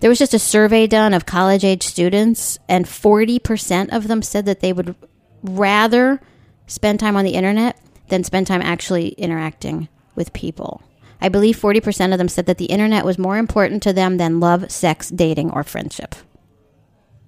There 0.00 0.10
was 0.10 0.18
just 0.18 0.34
a 0.34 0.38
survey 0.38 0.86
done 0.86 1.14
of 1.14 1.24
college 1.24 1.64
age 1.64 1.84
students, 1.84 2.58
and 2.68 2.84
40% 2.84 3.96
of 3.96 4.08
them 4.08 4.20
said 4.20 4.44
that 4.44 4.60
they 4.60 4.74
would 4.74 4.94
rather 5.42 6.20
spend 6.66 7.00
time 7.00 7.16
on 7.16 7.24
the 7.24 7.34
internet 7.34 7.80
than 8.08 8.24
spend 8.24 8.46
time 8.46 8.62
actually 8.62 9.08
interacting 9.08 9.88
with 10.20 10.34
people. 10.34 10.82
I 11.22 11.30
believe 11.30 11.56
40% 11.56 12.12
of 12.12 12.18
them 12.18 12.28
said 12.28 12.44
that 12.44 12.58
the 12.58 12.66
internet 12.66 13.06
was 13.06 13.18
more 13.18 13.38
important 13.38 13.82
to 13.84 13.94
them 13.94 14.18
than 14.18 14.38
love, 14.38 14.70
sex, 14.70 15.08
dating, 15.08 15.50
or 15.50 15.64
friendship. 15.64 16.14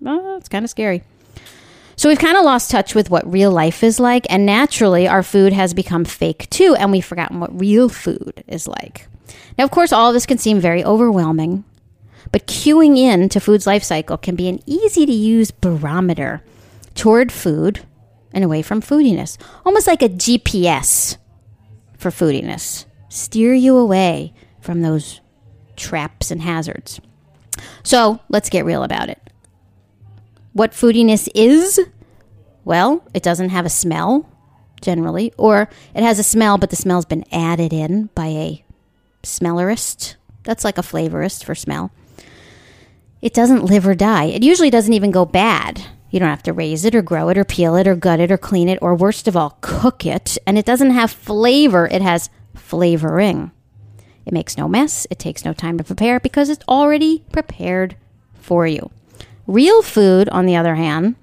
Oh, 0.04 0.36
it's 0.36 0.50
kind 0.50 0.64
of 0.64 0.70
scary. 0.70 1.02
So 1.96 2.10
we've 2.10 2.18
kind 2.18 2.36
of 2.36 2.44
lost 2.44 2.70
touch 2.70 2.94
with 2.94 3.08
what 3.10 3.30
real 3.30 3.50
life 3.50 3.82
is 3.82 3.98
like, 3.98 4.26
and 4.28 4.44
naturally, 4.44 5.08
our 5.08 5.22
food 5.22 5.54
has 5.54 5.72
become 5.72 6.04
fake 6.04 6.50
too, 6.50 6.76
and 6.78 6.92
we've 6.92 7.04
forgotten 7.04 7.40
what 7.40 7.58
real 7.58 7.88
food 7.88 8.44
is 8.46 8.68
like. 8.68 9.08
Now, 9.56 9.64
of 9.64 9.70
course, 9.70 9.92
all 9.92 10.08
of 10.08 10.14
this 10.14 10.26
can 10.26 10.38
seem 10.38 10.60
very 10.60 10.84
overwhelming, 10.84 11.64
but 12.30 12.46
queuing 12.46 12.98
in 12.98 13.28
to 13.30 13.40
food's 13.40 13.66
life 13.66 13.82
cycle 13.82 14.18
can 14.18 14.36
be 14.36 14.48
an 14.48 14.60
easy 14.66 15.06
to 15.06 15.12
use 15.12 15.50
barometer 15.50 16.42
toward 16.94 17.32
food 17.32 17.80
and 18.32 18.42
away 18.42 18.62
from 18.62 18.80
foodiness, 18.80 19.36
almost 19.64 19.86
like 19.86 20.02
a 20.02 20.08
GPS 20.08 21.16
for 22.02 22.10
foodiness. 22.10 22.84
Steer 23.08 23.54
you 23.54 23.76
away 23.76 24.34
from 24.60 24.82
those 24.82 25.20
traps 25.76 26.30
and 26.30 26.42
hazards. 26.42 27.00
So 27.82 28.20
let's 28.28 28.50
get 28.50 28.64
real 28.64 28.82
about 28.82 29.08
it. 29.08 29.18
What 30.52 30.72
foodiness 30.72 31.28
is? 31.34 31.80
Well, 32.64 33.04
it 33.14 33.22
doesn't 33.22 33.48
have 33.48 33.66
a 33.66 33.70
smell, 33.70 34.28
generally, 34.80 35.32
or 35.38 35.68
it 35.94 36.02
has 36.02 36.18
a 36.18 36.24
smell, 36.24 36.58
but 36.58 36.70
the 36.70 36.76
smell's 36.76 37.06
been 37.06 37.24
added 37.32 37.72
in 37.72 38.10
by 38.14 38.26
a 38.26 38.64
smellerist. 39.22 40.16
That's 40.44 40.64
like 40.64 40.78
a 40.78 40.82
flavorist 40.82 41.44
for 41.44 41.54
smell. 41.54 41.90
It 43.20 43.34
doesn't 43.34 43.64
live 43.64 43.86
or 43.86 43.94
die. 43.94 44.24
It 44.24 44.42
usually 44.42 44.70
doesn't 44.70 44.92
even 44.92 45.12
go 45.12 45.24
bad. 45.24 45.82
You 46.12 46.20
don't 46.20 46.28
have 46.28 46.42
to 46.44 46.52
raise 46.52 46.84
it 46.84 46.94
or 46.94 47.00
grow 47.00 47.30
it 47.30 47.38
or 47.38 47.44
peel 47.44 47.74
it 47.74 47.88
or 47.88 47.96
gut 47.96 48.20
it 48.20 48.30
or 48.30 48.36
clean 48.36 48.68
it 48.68 48.78
or, 48.82 48.94
worst 48.94 49.26
of 49.26 49.36
all, 49.36 49.56
cook 49.62 50.04
it. 50.04 50.36
And 50.46 50.58
it 50.58 50.66
doesn't 50.66 50.90
have 50.90 51.10
flavor, 51.10 51.88
it 51.88 52.02
has 52.02 52.28
flavoring. 52.54 53.50
It 54.26 54.32
makes 54.32 54.56
no 54.56 54.68
mess. 54.68 55.06
It 55.10 55.18
takes 55.18 55.44
no 55.44 55.52
time 55.52 55.78
to 55.78 55.84
prepare 55.84 56.20
because 56.20 56.48
it's 56.48 56.64
already 56.68 57.24
prepared 57.32 57.96
for 58.34 58.66
you. 58.66 58.90
Real 59.46 59.82
food, 59.82 60.28
on 60.28 60.46
the 60.46 60.54
other 60.54 60.74
hand, 60.74 61.16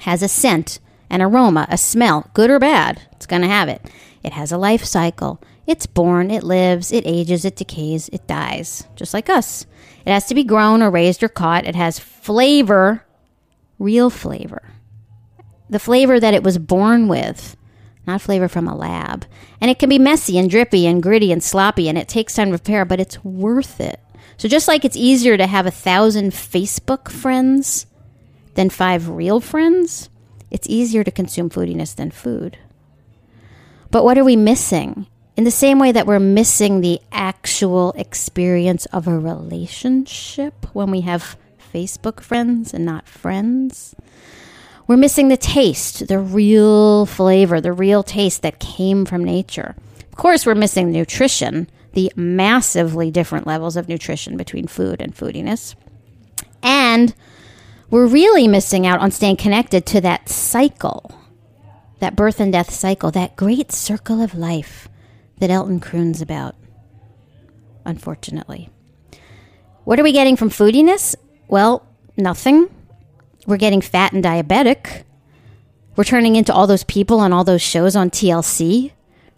has 0.00 0.22
a 0.22 0.28
scent, 0.28 0.78
an 1.10 1.20
aroma, 1.20 1.66
a 1.68 1.76
smell, 1.76 2.30
good 2.32 2.48
or 2.48 2.58
bad. 2.58 3.02
It's 3.12 3.26
going 3.26 3.42
to 3.42 3.48
have 3.48 3.68
it. 3.68 3.82
It 4.22 4.32
has 4.32 4.52
a 4.52 4.56
life 4.56 4.84
cycle. 4.84 5.42
It's 5.66 5.86
born, 5.86 6.30
it 6.30 6.42
lives, 6.42 6.92
it 6.92 7.04
ages, 7.06 7.44
it 7.44 7.56
decays, 7.56 8.08
it 8.08 8.26
dies, 8.26 8.86
just 8.96 9.12
like 9.12 9.28
us. 9.28 9.66
It 10.06 10.12
has 10.12 10.26
to 10.26 10.34
be 10.34 10.44
grown 10.44 10.82
or 10.82 10.90
raised 10.90 11.22
or 11.22 11.28
caught. 11.28 11.66
It 11.66 11.76
has 11.76 11.98
flavor, 11.98 13.04
real 13.82 14.10
flavor. 14.10 14.62
The 15.68 15.78
flavor 15.78 16.20
that 16.20 16.34
it 16.34 16.42
was 16.42 16.58
born 16.58 17.08
with 17.08 17.56
not 18.06 18.20
flavor 18.20 18.48
from 18.48 18.66
a 18.66 18.76
lab. 18.76 19.26
And 19.60 19.70
it 19.70 19.78
can 19.78 19.88
be 19.88 19.98
messy 19.98 20.38
and 20.38 20.50
drippy 20.50 20.86
and 20.86 21.02
gritty 21.02 21.32
and 21.32 21.42
sloppy, 21.42 21.88
and 21.88 21.96
it 21.96 22.08
takes 22.08 22.34
time 22.34 22.50
to 22.50 22.58
prepare, 22.58 22.84
but 22.84 23.00
it's 23.00 23.22
worth 23.24 23.80
it. 23.80 24.00
So, 24.36 24.48
just 24.48 24.68
like 24.68 24.84
it's 24.84 24.96
easier 24.96 25.36
to 25.36 25.46
have 25.46 25.66
a 25.66 25.70
thousand 25.70 26.32
Facebook 26.32 27.10
friends 27.10 27.86
than 28.54 28.70
five 28.70 29.08
real 29.08 29.40
friends, 29.40 30.08
it's 30.50 30.68
easier 30.68 31.04
to 31.04 31.10
consume 31.10 31.50
foodiness 31.50 31.94
than 31.94 32.10
food. 32.10 32.58
But 33.90 34.04
what 34.04 34.18
are 34.18 34.24
we 34.24 34.36
missing? 34.36 35.06
In 35.36 35.44
the 35.44 35.50
same 35.50 35.78
way 35.78 35.92
that 35.92 36.06
we're 36.06 36.18
missing 36.18 36.80
the 36.80 37.00
actual 37.10 37.92
experience 37.92 38.86
of 38.86 39.06
a 39.06 39.18
relationship 39.18 40.66
when 40.74 40.90
we 40.90 41.02
have 41.02 41.36
Facebook 41.72 42.20
friends 42.20 42.74
and 42.74 42.84
not 42.84 43.08
friends, 43.08 43.94
we're 44.86 44.96
missing 44.96 45.28
the 45.28 45.36
taste, 45.36 46.08
the 46.08 46.18
real 46.18 47.06
flavor, 47.06 47.60
the 47.60 47.72
real 47.72 48.02
taste 48.02 48.42
that 48.42 48.58
came 48.58 49.04
from 49.04 49.24
nature. 49.24 49.74
Of 50.00 50.16
course, 50.16 50.44
we're 50.44 50.54
missing 50.54 50.90
nutrition, 50.90 51.70
the 51.94 52.12
massively 52.16 53.10
different 53.10 53.46
levels 53.46 53.76
of 53.76 53.88
nutrition 53.88 54.36
between 54.36 54.66
food 54.66 55.00
and 55.00 55.14
foodiness. 55.14 55.74
And 56.62 57.14
we're 57.90 58.06
really 58.06 58.48
missing 58.48 58.86
out 58.86 59.00
on 59.00 59.10
staying 59.10 59.36
connected 59.36 59.86
to 59.86 60.00
that 60.00 60.28
cycle, 60.28 61.14
that 62.00 62.16
birth 62.16 62.40
and 62.40 62.52
death 62.52 62.70
cycle, 62.70 63.10
that 63.12 63.36
great 63.36 63.72
circle 63.72 64.20
of 64.20 64.34
life 64.34 64.88
that 65.38 65.50
Elton 65.50 65.80
croons 65.80 66.20
about, 66.20 66.54
unfortunately. 67.84 68.70
What 69.84 69.98
are 69.98 70.04
we 70.04 70.12
getting 70.12 70.36
from 70.36 70.50
foodiness? 70.50 71.16
Well, 71.52 71.86
nothing. 72.16 72.70
We're 73.46 73.58
getting 73.58 73.82
fat 73.82 74.14
and 74.14 74.24
diabetic. 74.24 75.02
We're 75.96 76.04
turning 76.04 76.34
into 76.34 76.50
all 76.50 76.66
those 76.66 76.84
people 76.84 77.20
on 77.20 77.30
all 77.30 77.44
those 77.44 77.60
shows 77.60 77.94
on 77.94 78.08
TLC, 78.08 78.92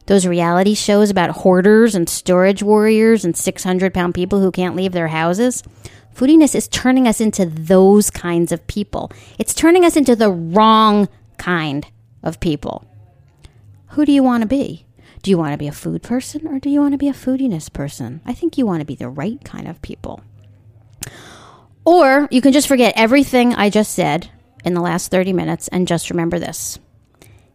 those 0.07 0.24
reality 0.24 0.74
shows 0.74 1.11
about 1.11 1.31
hoarders 1.31 1.96
and 1.96 2.09
storage 2.09 2.62
warriors 2.62 3.24
and 3.24 3.37
600 3.37 3.92
pound 3.92 4.14
people 4.14 4.40
who 4.40 4.53
can't 4.53 4.77
leave 4.77 4.92
their 4.92 5.09
houses. 5.09 5.64
Foodiness 6.14 6.55
is 6.55 6.68
turning 6.68 7.09
us 7.09 7.20
into 7.20 7.46
those 7.46 8.11
kinds 8.11 8.53
of 8.53 8.64
people. 8.68 9.11
It's 9.37 9.53
turning 9.53 9.85
us 9.85 9.96
into 9.96 10.14
the 10.14 10.31
wrong 10.31 11.09
kind 11.37 11.85
of 12.22 12.38
people. 12.38 12.85
Who 13.88 14.07
do 14.07 14.12
you 14.12 14.22
want 14.22 14.42
to 14.42 14.46
be? 14.46 14.87
Do 15.24 15.33
you 15.33 15.38
want 15.38 15.50
to 15.50 15.59
be 15.59 15.66
a 15.66 15.72
food 15.72 16.05
person 16.05 16.46
or 16.46 16.61
do 16.61 16.70
you 16.70 16.81
want 16.81 16.92
to 16.92 16.98
be 16.98 17.09
a 17.09 17.12
foodiness 17.12 17.72
person? 17.72 18.20
I 18.24 18.35
think 18.35 18.57
you 18.57 18.66
want 18.66 18.83
to 18.83 18.87
be 18.87 18.94
the 18.94 19.09
right 19.09 19.42
kind 19.44 19.66
of 19.66 19.83
people. 19.83 20.22
Or 21.85 22.29
you 22.31 22.40
can 22.40 22.53
just 22.53 22.68
forget 22.68 22.94
everything 22.97 23.55
I 23.55 23.70
just 23.70 23.92
said 23.92 24.31
in 24.64 24.75
the 24.75 24.81
last 24.81 25.11
30 25.11 25.33
minutes 25.33 25.68
and 25.68 25.87
just 25.87 26.11
remember 26.11 26.38
this. 26.38 26.79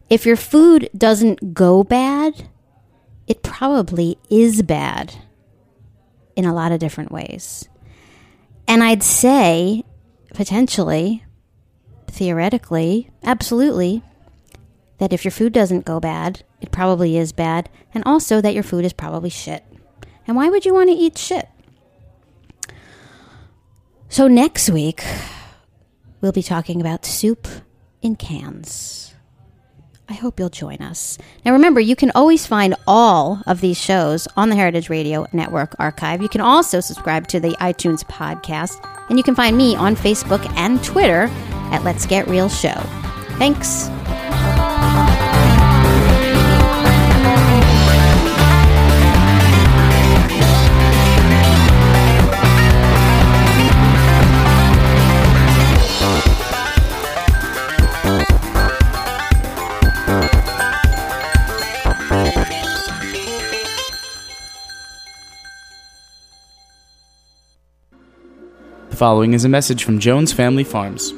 If 0.10 0.26
your 0.26 0.36
food 0.36 0.90
doesn't 0.96 1.54
go 1.54 1.84
bad, 1.84 2.50
it 3.28 3.44
probably 3.44 4.18
is 4.30 4.62
bad 4.62 5.14
in 6.36 6.46
a 6.46 6.54
lot 6.54 6.72
of 6.72 6.80
different 6.80 7.12
ways. 7.12 7.68
And 8.68 8.84
I'd 8.84 9.04
say, 9.04 9.84
potentially, 10.34 11.26
theoretically, 12.08 13.10
absolutely, 13.24 14.04
that 15.00 15.14
if 15.14 15.24
your 15.26 15.32
food 15.32 15.54
doesn't 15.54 15.86
go 15.86 16.00
bad, 16.00 16.44
it 16.62 16.72
probably 16.72 17.18
is 17.18 17.32
bad, 17.32 17.70
and 17.94 18.04
also 18.06 18.42
that 18.42 18.54
your 18.54 18.64
food 18.64 18.86
is 18.86 18.94
probably 18.94 19.30
shit. 19.30 19.64
And 20.28 20.36
why 20.36 20.50
would 20.50 20.66
you 20.66 20.74
want 20.74 20.90
to 20.90 20.96
eat 20.96 21.18
shit? 21.18 21.48
So, 24.12 24.28
next 24.28 24.70
week, 24.72 25.04
we'll 26.20 26.32
be 26.32 26.44
talking 26.44 26.82
about 26.82 27.06
soup 27.06 27.48
in 28.02 28.16
cans. 28.16 29.14
I 30.10 30.14
hope 30.14 30.40
you'll 30.40 30.50
join 30.50 30.78
us. 30.78 31.20
Now, 31.46 31.54
remember, 31.54 31.80
you 31.80 31.96
can 31.96 32.12
always 32.16 32.48
find 32.48 32.74
all 32.88 33.44
of 33.46 33.62
these 33.62 33.80
shows 33.80 34.28
on 34.36 34.50
the 34.50 34.56
Heritage 34.56 34.90
Radio 34.90 35.28
Network 35.32 35.76
archive. 35.78 36.24
You 36.24 36.30
can 36.30 36.42
also 36.42 36.80
subscribe 36.80 37.28
to 37.28 37.40
the 37.40 37.52
iTunes 37.62 38.04
podcast, 38.04 38.84
and 39.10 39.20
you 39.20 39.24
can 39.24 39.36
find 39.36 39.56
me 39.56 39.76
on 39.76 39.96
Facebook 39.96 40.44
and 40.58 40.84
Twitter 40.84 41.30
at 41.72 41.84
Let's 41.84 42.08
Get 42.08 42.28
Real 42.28 42.50
Show. 42.50 42.74
Thanks. 43.38 43.90
Following 69.00 69.34
is 69.34 69.46
a 69.46 69.50
message 69.50 69.86
from 69.86 69.98
Jones 69.98 70.34
Family 70.34 70.66
Farms. 70.66 71.14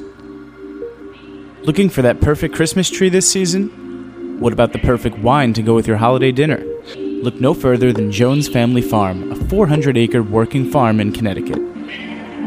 Looking 1.66 1.88
for 1.88 2.02
that 2.02 2.20
perfect 2.20 2.54
Christmas 2.54 2.88
tree 2.88 3.08
this 3.08 3.28
season? 3.28 4.38
What 4.38 4.52
about 4.52 4.72
the 4.72 4.78
perfect 4.78 5.18
wine 5.18 5.52
to 5.54 5.62
go 5.62 5.74
with 5.74 5.88
your 5.88 5.96
holiday 5.96 6.30
dinner? 6.30 6.62
Look 6.96 7.40
no 7.40 7.54
further 7.54 7.92
than 7.92 8.12
Jones 8.12 8.48
Family 8.48 8.82
Farm, 8.82 9.32
a 9.32 9.36
400 9.48 9.96
acre 9.96 10.22
working 10.22 10.70
farm 10.70 11.00
in 11.00 11.10
Connecticut. 11.10 11.58